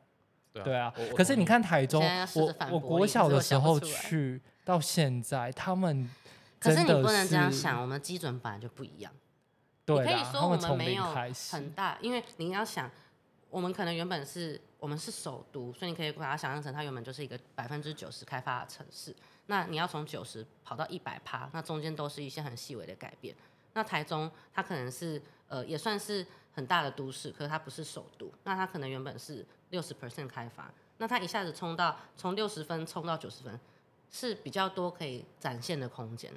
[0.65, 2.03] 对啊，可是你看台中，
[2.35, 6.11] 我我国小的时候去到现在，他们
[6.59, 9.13] 可是你不能这样想，我们基准本来就不一样。
[9.85, 12.91] 对，你可以说我们没有很大，因为你要想，
[13.49, 19.15] 我们可能原本是我们是首都，所以你可以把它想象成它原本就是一个百分之九十开发的城市。
[19.51, 23.37] 那你要从九十跑到一百趴，那中间都是一些很细微的改变。
[23.75, 29.47] 那台中它可能是呃也算是很大的都市，可是它不是首都，那它可能原本是。
[29.71, 33.61] 六十 percent 开发，那它一下子冲到从六十分冲到九十分，
[34.11, 36.29] 是比较多可以展现的空间，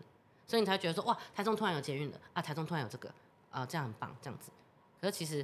[0.45, 3.11] 所以你才觉得说哇，台中突然有捷运了啊，台中突然有这个
[3.49, 4.51] 啊，这样很棒这样子。
[5.01, 5.43] 可是其实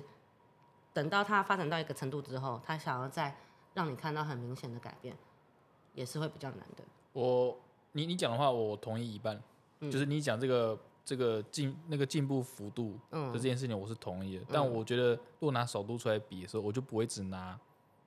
[0.93, 3.35] 等到它发展到一个程度之后，它想要再
[3.73, 5.17] 让你看到很明显的改变，
[5.95, 6.83] 也是会比较难的。
[7.13, 7.57] 我
[7.91, 9.41] 你你讲的话，我同意一半，
[9.79, 14.43] 嗯、就是你讲这个这个进那个进步幅度的这件事情，我是同意的。
[14.43, 17.59] 嗯、但我觉得如果拿首都出来比的时候，我就不会只拿。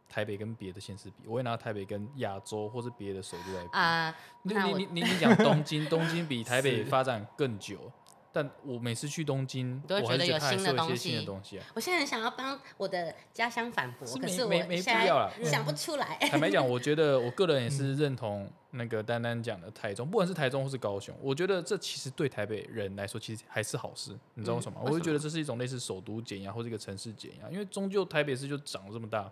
[0.09, 3.71] 台北跟别的县市比，我会拿台北跟亚洲或是别的首都来比。
[3.73, 8.02] 啊，你你你你讲东京，东京比台北 发展更久，是
[8.33, 11.25] 但我每次去东京，都会觉得有新的东西。
[11.25, 16.17] 东西啊，我现在很想要帮我的家乡反驳，是可是我没没必要了， 想不出来。
[16.31, 24.19] 坦白讲，我觉得 我个人也是认同那个丹丹讲的台中，不管是台中或是高雄，我觉得这其实对台北人来说其实还是好事。
[24.35, 24.81] 你知道为什么？
[24.83, 29.31] 我会觉得这是一种类似首都减压或者一个城市减压，因为终究台北市就长这么大。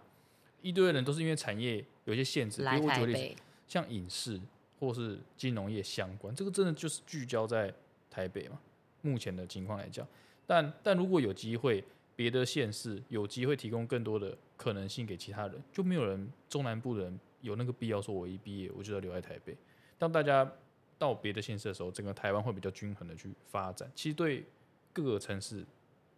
[0.62, 3.34] 一堆人都是因为产业有些限制，比如我举例，
[3.66, 4.38] 像影视
[4.78, 7.72] 或是金融业相关，这个真的就是聚焦在
[8.10, 8.58] 台北嘛。
[9.02, 10.06] 目前的情况来讲，
[10.46, 11.84] 但但如果有机会，
[12.16, 19.56] 别的县市有机会提供更多的可能性给其他人，就没有人中南部的人有那个必要说，我一毕业我就要留在台北。
[19.98, 20.50] 当大家
[20.98, 23.90] 到别的县市的时候，整个台湾会比较均衡的去发展。
[23.94, 24.44] 其实对
[24.92, 25.64] 各个城市，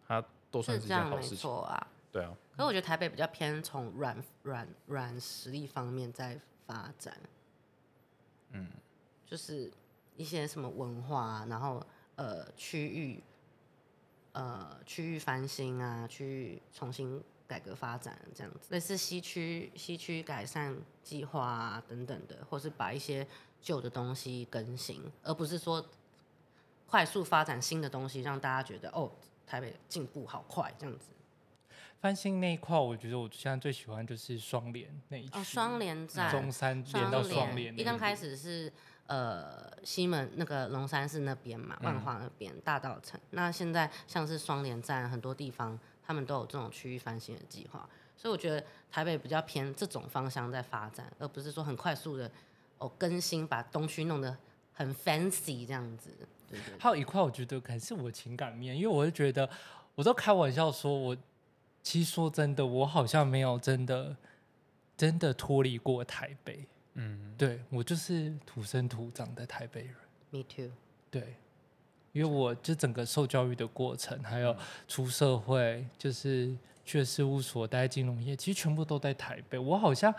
[0.05, 1.87] 它都算是一件好事情啊。
[2.11, 7.17] 对啊，可是我觉得台北比较偏从软软软实力方面在发展，
[8.51, 8.67] 嗯，
[9.25, 9.71] 就是
[10.15, 11.83] 一些什么文化，然后
[12.15, 13.23] 呃区域，
[14.33, 23.27] 呃区域翻新啊，区域重新改革发展这样子，类似西区西区改善计划啊等等的，或是把一些
[23.61, 25.85] 旧的东西更新，而不是说
[26.87, 29.11] 快速发展新的东西，让大家觉得哦
[29.45, 31.07] 台北进步好快这样子。
[31.99, 35.39] 翻新那一块，我觉得我现在最喜欢就是双连那一区。
[35.39, 37.79] 哦，双连站，中山连到双连。
[37.79, 38.71] 一刚开始是
[39.07, 43.19] 呃西门那个龙山寺那边嘛，万华那边、嗯、大道城。
[43.31, 47.87] 那现在像是双连站，很多地方他们都有这种区域翻新的计划。
[48.15, 52.29] 所以我觉得台北比较偏这种方向在发展，而不是说很快速的
[52.77, 54.37] 哦更新，把东区弄得
[54.73, 56.09] 很 fancy 这样子。
[56.49, 56.79] 对对对。
[56.79, 59.49] 还有一块，我觉得可能是我情感面，因为我就觉得，
[59.95, 61.17] 我都开玩笑说我。
[61.85, 64.15] 其实说真的，我好像没有真的
[64.95, 66.65] 真的脱离过台北。
[66.95, 69.95] 嗯，对，我就是土生土长的台北人。
[70.29, 70.71] Me too。
[71.09, 71.35] 对，
[72.11, 74.55] 因为我就整个受教育的过程，还有
[74.87, 79.57] 出社会，就是去事务所待金融业，其实全部都在台北。
[79.57, 80.13] 我好像，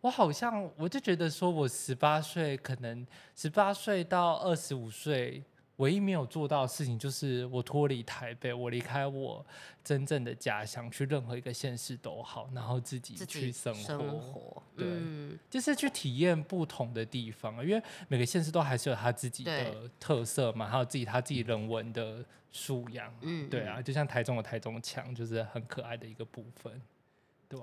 [0.00, 5.42] 我好像，我就觉得说，我十八岁，可能十八岁到二十五岁。
[5.82, 9.44] 唯一没有做到的事情就是我脱离台北，我离开我
[9.82, 26.80] 真正的家乡，去任何一个县市都好，然后自己去生活，生活对，嗯、就是去体验不同的地方，因为每个县市都还是有他自己的特色嘛，对还有自己他自己人文的素养，嗯，对啊，就像台中有台中腔，就是很可爱的一个部分。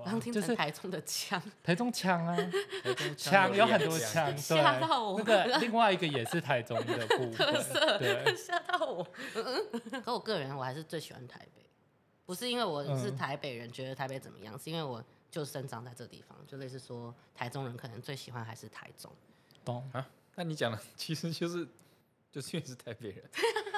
[0.05, 2.35] 刚听成台中的腔，台中枪啊，
[2.83, 5.19] 台中枪有很多枪，吓到我。
[5.19, 9.07] 那个另外一个也是台中的部分，特色，对，吓到我。
[10.03, 11.63] 可我个人我还是最喜欢台北，
[12.25, 19.11] 不是因为我是台北人觉得台北怎么样，是因为我就生长在这地方，就类似说台中人可能最喜欢还是台中。
[19.65, 20.07] 懂啊？
[20.35, 21.67] 那你讲的其实就是
[22.31, 23.23] 就是因为是台北人，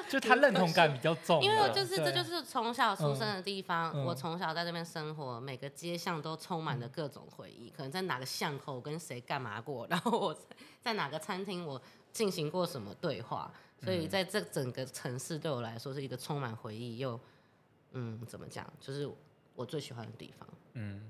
[0.10, 1.42] 就 他认同感比较重。
[1.42, 7.70] 因为就是这就是从小出生的地方，嗯、我从小在这边生活，每个街巷都充满了各种回忆。
[7.70, 10.38] 嗯、可能在哪个巷口跟谁干嘛过， 然后我
[10.82, 11.82] 在哪个餐厅我
[12.12, 17.20] 进行过什么对话，所以在这整个城市对我来说是一个充满回忆又
[17.94, 19.10] 嗯怎么讲，就是
[19.56, 20.50] 我最喜欢的地方。
[20.74, 21.10] 嗯。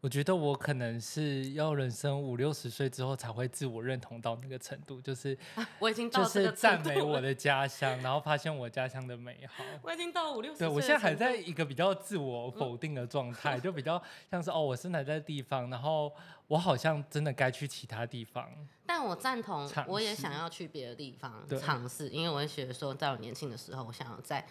[0.00, 5.36] 我觉得我可能是要人生五六十岁之后才会自我认同到那个程度，就是
[5.80, 9.64] 我已经到就是赞美我的家 乡，然后发现我家乡的美好。
[9.82, 16.12] 我已经到五六十岁，对我现在还在一个比较自我否定的状态， 就比较像是哦，我生在这地方，然后
[16.46, 18.48] 我好像真的该去其他地方。
[18.86, 24.46] 但我赞同，我也想要去别的地方尝试，因为我也觉得说，在我年轻的时候，我想要在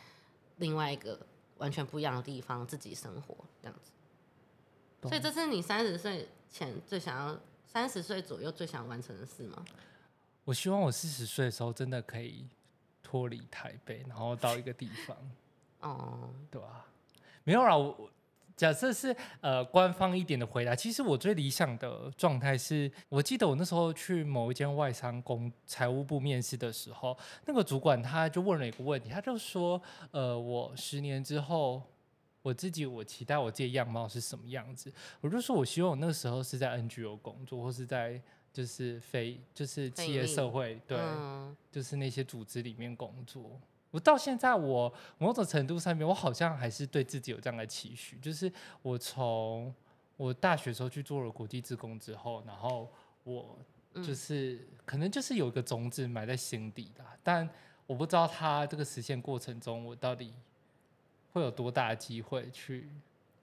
[0.57, 1.17] 另外一个
[1.57, 3.91] 完全不一样的地方自己生活，这样子。
[5.03, 9.63] 所以这是你三十岁前最想要，三十岁左右最想完成的事吗？
[10.43, 12.47] 我希望我四十岁的时候真的可以
[13.03, 15.15] 脱离台北，然后到一个地方。
[15.81, 16.87] 哦，对吧？
[17.43, 18.09] 没有啦，我
[18.55, 20.75] 假设是呃官方一点的回答。
[20.75, 29.79] 其实我最理想的状态是，我记得我那时候去某一间外商公财务部面试的时候，那个主管他就问了一个问题，他就说：
[30.11, 31.83] 呃，我十年之后。
[32.47, 34.89] 我自己，我期待我自己样貌是什么样子？
[35.19, 38.21] 我就说，我希望我那个时候是在 NGO 工作，或是在
[38.53, 43.59] 就是非就是企业社会，对，嗯、就是那些组织里面工作。
[43.91, 48.49] 我到现在，我某种程度上面，我好像还是对自己有这样的期许，就是
[48.81, 49.75] 我从
[50.15, 52.89] 我大学时候去做了国际职工之后，然后
[53.25, 53.59] 我
[53.95, 57.49] 就是、嗯、可能就是有一个种子埋在心底的，但
[57.85, 60.33] 我不知道它这个实现过程中，我到底。
[61.37, 62.89] 会有多大的机会去？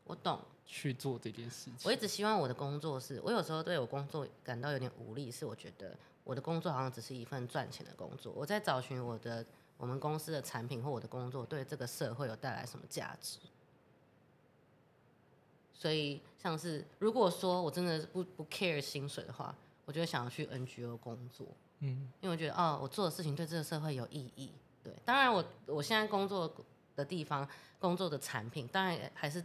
[0.04, 1.74] 我懂去做这件事情。
[1.84, 8.32] 我一直希望我的工作是，我有时候对我工作感到有点无力，是我觉得我的工作好像只是一份赚钱的工作。
[8.36, 9.44] 我在找寻我的
[9.76, 13.38] 我们公司的产品或我的工作对这个社会有带来什么价值。
[15.72, 21.46] 所以，像是如果说我真的不不 care 薪水的话，我就会想要去 NGO 工作。
[21.80, 24.50] 嗯，因为我觉得哦，我做的事情对这个社会有意义。
[24.82, 26.50] 对，当然我我现在工作
[26.96, 27.48] 的地方。
[27.80, 29.44] 工作的产品，当然还是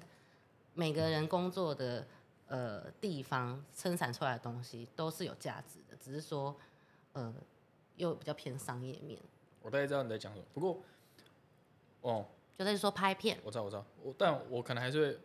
[0.73, 2.07] 每个人工作的
[2.47, 6.55] 呃地方生产出来的东西都是有价值的，只是说
[7.11, 7.35] 呃
[7.97, 9.19] 又比较偏商业面。
[9.61, 10.81] 我大概知道你在讲什么，不过
[11.99, 12.25] 哦，
[12.57, 15.19] 就在说拍片，我知道我知道，我但我可能还是会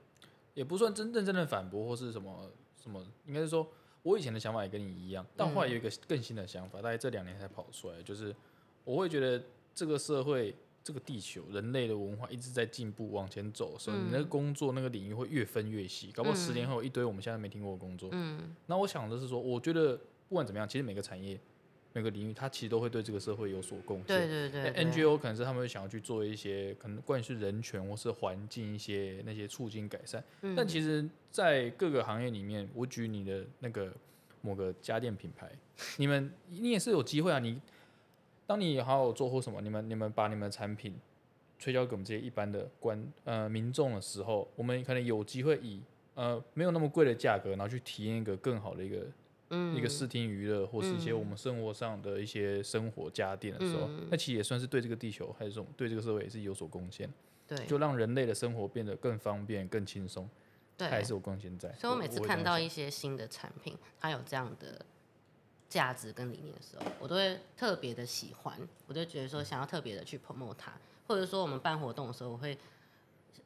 [0.54, 2.50] 也不算真正真的反驳或是什么
[2.82, 3.64] 什么，应该是说
[4.02, 8.34] 我以前的想法也跟你一样，但后来有一个更新的想法，嗯、大概这两年才跑出来，就是
[8.82, 9.40] 我会觉得
[9.72, 10.52] 这个社会。
[10.84, 18.10] 这个地球人类的文化一直在进步往前走，所以你那个工作那个领域会越分越细，搞不好十年后一堆我们现在没听过的工作。
[18.12, 19.96] 嗯，那我想的是说，我觉得
[20.28, 21.40] 不管怎么样，其实每个产业、
[21.94, 24.06] 每个领域，它其实都会对这个社会有所贡献。
[24.06, 24.84] 对对对，对。
[24.84, 33.90] NGO 可能是他们会想要去做一些可能关于是人权或是环境一些那些促进改善，嗯，但其实，在各个行业里面，我举你的那个
[34.42, 35.50] 某个家电品牌，
[35.96, 37.58] 你们你也是有机会啊，你。
[38.46, 40.94] 当你好好做或什么，你们你们把你们的产品
[41.58, 45.82] 推销给我们这些一般的观呃民众的时候，我们可能有机会以
[46.14, 49.06] 呃没有那么贵的价格，然后去体验一个更好的一个、
[49.48, 57.08] 嗯、一个视听娱乐或是一些我们生活上的一些生活家电的时候，那、嗯、其实也算是对这个地球还是说对这个社会也是有所贡献。
[57.46, 60.28] 对，就让人类的生活变得更方便、更轻松，
[60.76, 61.72] 对，还是有贡献在。
[61.72, 64.84] 所以我每次看到一些新的产品，它有这样的。
[65.74, 68.56] 价值跟理念的时候，我都会特别的喜欢，
[68.86, 70.72] 我就觉得说想要特别的去 promote 它，
[71.08, 72.56] 或者说我们办活动的时候，我会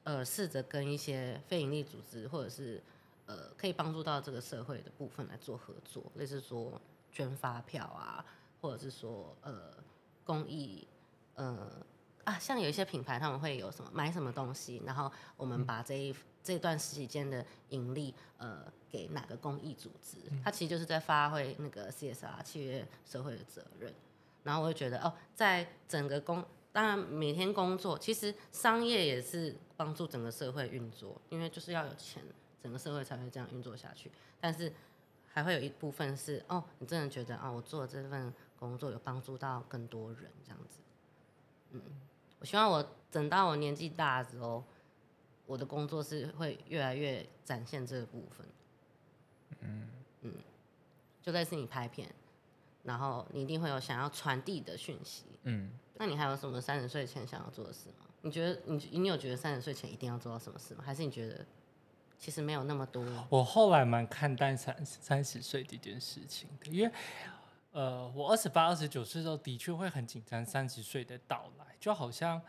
[0.04, 2.82] 呃试着跟一些非营利组织或者是
[3.24, 6.78] 呃可以帮助到这个社会的部分来做合作，类似说
[7.10, 8.22] 捐发票啊，
[8.60, 9.72] 或者是说呃
[10.22, 10.86] 公益
[11.36, 11.82] 呃
[12.24, 16.14] 啊，像有一些品牌他们会有什么买什么东西，然后我们把这一。
[16.48, 20.16] 这段时间的盈利，呃，给哪个公益组织？
[20.42, 23.92] 它其实就是在发挥那个 CSR 企业社会的责任。
[24.44, 26.42] 然后我会觉得，哦，在整个工，
[26.72, 32.22] 当然每天工作，其实商业也是帮助整个社会运作，因为就是要有钱，
[32.62, 34.10] 整个社会才会这样运作下去。
[34.40, 34.72] 但是
[35.26, 40.78] 还会有一部分是，哦，你真的觉得啊，哦，我做这份工作有帮助到更多人，这样子。
[41.72, 41.82] 嗯，
[42.38, 44.64] 我希望我等到我年纪大的时候。
[45.48, 48.46] 我的工作是会越来越展现这个部分，
[49.60, 49.88] 嗯
[50.20, 50.34] 嗯，
[51.22, 52.06] 就类似你拍片，
[52.82, 58.04] 然后你一定会有想要传递的讯息，嗯，那你还有什么三十岁前想要做的事吗？
[58.20, 60.84] 你觉得你你有觉得三十岁前一定要做到什么事吗？
[60.84, 61.42] 还是你觉得
[62.18, 63.02] 其实没有那么多？
[63.30, 66.92] 我后来蛮看淡三三十岁这件事情的，因为
[67.72, 71.64] 呃，我二十八、二十九岁的时候的确会很紧张三十岁的到来。
[71.80, 72.42] 就好像，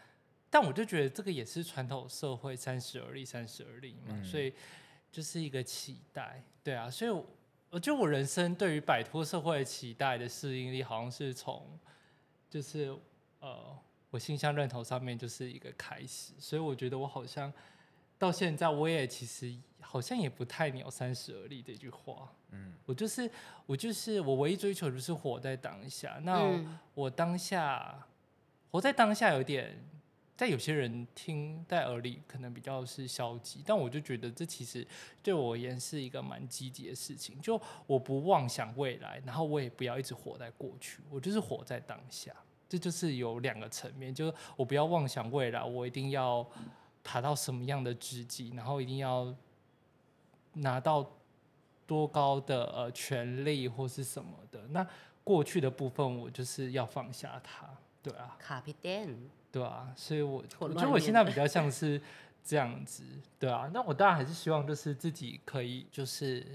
[0.50, 4.54] 但我就觉得这个也是传统社会三十而立，三十而立嘛，嗯、所以
[5.12, 7.26] 就是一个期待，对啊，所以我，
[7.70, 11.80] 我觉得我人生对于摆脱社会期待的适应力，好像是从
[12.50, 12.96] 就是
[13.40, 13.78] 呃，
[14.10, 17.52] 我性向认同上面就是一个开始，所以我觉得我好像
[18.18, 22.34] 到现在，我也其实好像也不太鸟三十而立这句话。
[22.52, 23.30] 嗯，我就是
[23.68, 26.20] 我就是我唯一追求的就是活在当下。
[26.24, 26.60] 那
[26.96, 28.08] 我当下
[28.72, 29.78] 活在当下，有点
[30.40, 34.88] 在有些人听在耳里可能比较是消极，但我就觉得这其实
[35.22, 37.38] 对我而言是一个蛮积极的事情。
[37.42, 42.32] 就我不妄想未来，然后我也不要一直活在过去，我就是活在当下。
[42.70, 46.50] 这就是有两个层面，就是我不要妄想未来，我一定要
[47.04, 49.36] 爬到什么样的职级，然后一定要
[50.54, 51.06] 拿到。
[51.90, 54.88] 多高的呃权利或是什么的，那
[55.24, 57.68] 过去的部分我就是要放下它，
[58.02, 58.36] 对啊。
[58.40, 59.16] 卡皮蛋。
[59.52, 62.00] 对啊，所以我我觉得我现在比较像是
[62.44, 63.04] 这样子，
[63.40, 63.68] 对啊。
[63.74, 66.46] 那我当然还是希望就是自己可以就是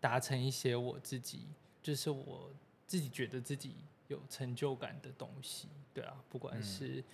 [0.00, 1.46] 达成一些我自己
[1.80, 2.50] 就是我
[2.88, 3.76] 自己觉得自己
[4.08, 6.16] 有成就感的东西，对啊。
[6.28, 7.04] 不管是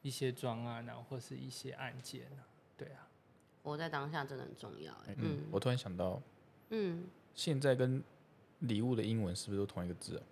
[0.00, 2.46] 一些专案啊，或是一些案件啊，
[2.78, 3.08] 对啊。
[3.64, 6.22] 活在当下真的很重要，嗯，嗯，我突然想到。
[6.70, 7.04] 嗯，
[7.34, 8.00] 现在跟
[8.60, 10.22] 礼物的英文是不是都同一个字啊？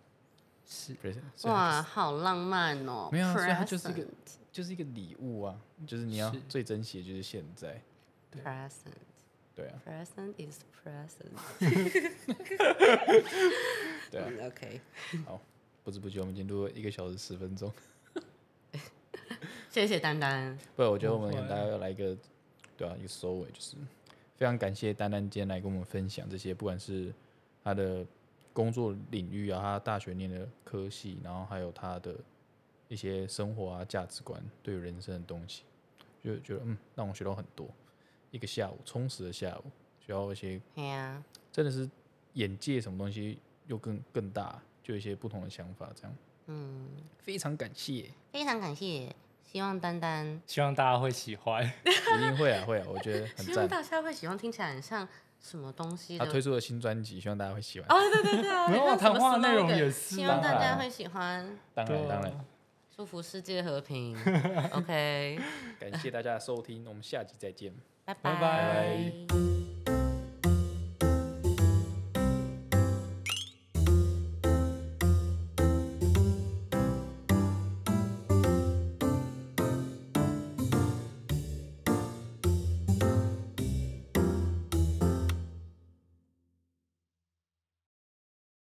[0.73, 0.97] 是，
[1.43, 3.09] 哇，好浪漫哦！
[3.11, 4.07] 没有啊，所以它就是一个，
[4.53, 7.83] 就是一个礼物啊，就是你要最珍惜的就是现在。
[8.33, 8.93] Present，
[9.57, 9.83] 对啊。
[9.85, 11.33] Present is present。
[14.13, 14.31] 对啊。
[14.47, 14.81] OK。
[15.27, 15.41] 好，
[15.83, 17.73] 不知不觉我们已经录了一个小时十分钟。
[19.69, 20.57] 谢谢丹丹。
[20.77, 22.17] 不，我觉得我们大家要来一个，
[22.77, 23.77] 对啊，一个收尾就是。
[24.37, 27.13] 非常感谢丹丹今天来跟我们分享这些，不管是
[27.65, 28.07] 他的
[28.53, 32.15] 工作领域啊，他大学念的科系，然后还有他的
[32.89, 35.63] 一些生活啊、价值观，对人生的东西，
[36.23, 37.69] 就觉得嗯，让我学到很多。
[38.31, 39.71] 一个下午充实的下午，
[40.01, 40.61] 学到一些，
[41.51, 41.89] 真的是
[42.35, 46.89] 眼界什么东西又更更大，就有一些不同的想法，这样，嗯，
[47.19, 49.15] 非常感谢，非常感谢。
[49.43, 53.47] 希望丹丹，希望大家会喜欢， 一定会啊，会啊，我觉得很赞。
[53.47, 55.09] 希望大家会喜欢，听起来很像
[55.41, 56.19] 什么东西？
[56.19, 57.89] 他推出了新专辑，希望大家会喜欢。
[57.89, 61.59] 哦，对对对， 没有谈话内容也是，希望大家会喜欢。
[61.75, 62.45] 当然当然，
[62.95, 64.17] 祝福世界和平。
[64.73, 65.41] OK，
[65.79, 67.73] 感谢大家的收听，我们下集再见，
[68.05, 69.60] 拜拜。